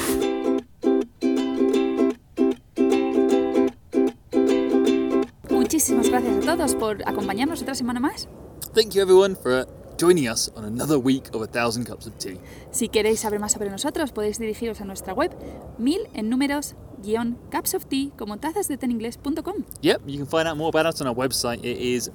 Muchísimas 5.49 6.09
gracias 6.09 6.37
a 6.37 6.55
todos 6.55 6.75
por 6.75 7.01
acompañarnos 7.07 7.61
otra 7.61 7.75
semana 7.75 7.99
más. 7.99 8.27
Thank 8.73 8.93
you 8.93 9.01
everyone 9.01 9.35
for 9.35 9.67
joining 9.97 10.27
us 10.27 10.51
on 10.55 10.65
another 10.65 10.97
week 10.97 11.33
of 11.33 11.41
a 11.41 11.47
thousand 11.47 11.85
cups 11.85 12.07
of 12.07 12.17
tea. 12.17 12.39
Si 12.71 12.89
queréis 12.89 13.19
saber 13.19 13.39
más 13.39 13.51
sobre 13.53 13.69
nosotros, 13.69 14.11
podéis 14.11 14.39
dirigiros 14.39 14.81
a 14.81 14.85
nuestra 14.85 15.13
web 15.13 15.31
mil 15.77 16.07
en 16.13 16.29
números 16.29 16.75
guion 17.03 17.37
cups 17.51 17.73
of 17.73 17.85
tea 17.85 18.11
como 18.17 18.37
tazasdeteninglés.com. 18.37 19.65
Yep, 19.81 20.01
you 20.07 20.17
can 20.17 20.27
find 20.27 20.47
out 20.47 20.57
more 20.57 20.69
about 20.69 20.85
us 20.85 21.01
on 21.01 21.07
our 21.07 21.15
website. 21.15 21.59
It 21.63 21.77
is 21.77 22.09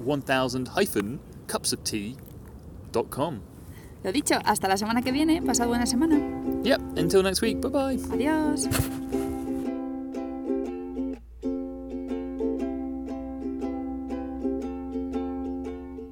1000-cupsoftea.com. 3.03 3.41
Lo 4.05 4.13
dicho, 4.13 4.37
hasta 4.45 4.69
la 4.69 4.77
semana 4.77 5.03
que 5.03 5.13
viene. 5.13 5.43
Pasad 5.43 5.67
buena 5.67 5.87
semana. 5.87 6.17
Yep, 6.63 6.81
until 6.99 7.23
next 7.23 7.43
week. 7.43 7.61
Bye 7.61 7.71
bye. 7.71 7.97
Adiós. 8.13 8.69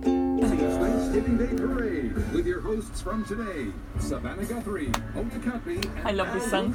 Thanksgiving 0.05 1.38
Day 1.38 1.57
Parade 1.57 2.14
with 2.33 2.47
your 2.47 2.61
hosts 2.61 3.01
from 3.01 3.25
today, 3.25 3.66
Savannah 4.01 4.44
Guthrie, 4.44 4.90
Cutby, 5.44 5.77
and 5.77 6.09
I 6.09 6.11
love 6.12 6.29
Al 6.29 6.35
this 6.35 6.51
song. 6.51 6.75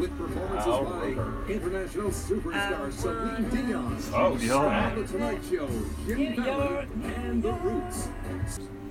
With 0.00 0.16
performances 0.18 0.66
Al 0.66 0.84
by 0.84 1.52
international 1.52 2.10
superstar 2.10 2.92
Celine 2.92 3.48
Dion, 3.50 3.96
Oh, 4.14 4.36
Star 4.36 4.66
yeah. 4.68 4.94
The 4.94 5.04
Tonight 5.06 5.40
Show, 5.50 5.68
Jimmy 6.06 6.36
Fallon, 6.36 6.88
and 7.16 7.42
The 7.42 7.52
Roots. 7.52 8.08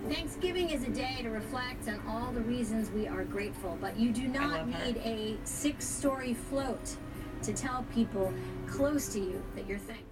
Thanksgiving 0.09 0.69
is 0.69 0.83
a 0.83 0.89
day 0.89 1.19
to 1.21 1.29
reflect 1.29 1.87
on 1.87 2.01
all 2.07 2.31
the 2.33 2.41
reasons 2.41 2.91
we 2.91 3.07
are 3.07 3.23
grateful, 3.23 3.77
but 3.79 3.97
you 3.97 4.11
do 4.11 4.27
not 4.27 4.67
need 4.67 4.97
a 4.97 5.37
six 5.45 5.87
story 5.87 6.33
float 6.33 6.97
to 7.43 7.53
tell 7.53 7.85
people 7.93 8.33
close 8.67 9.07
to 9.13 9.19
you 9.19 9.41
that 9.55 9.65
you're 9.65 9.77
thankful. 9.77 10.02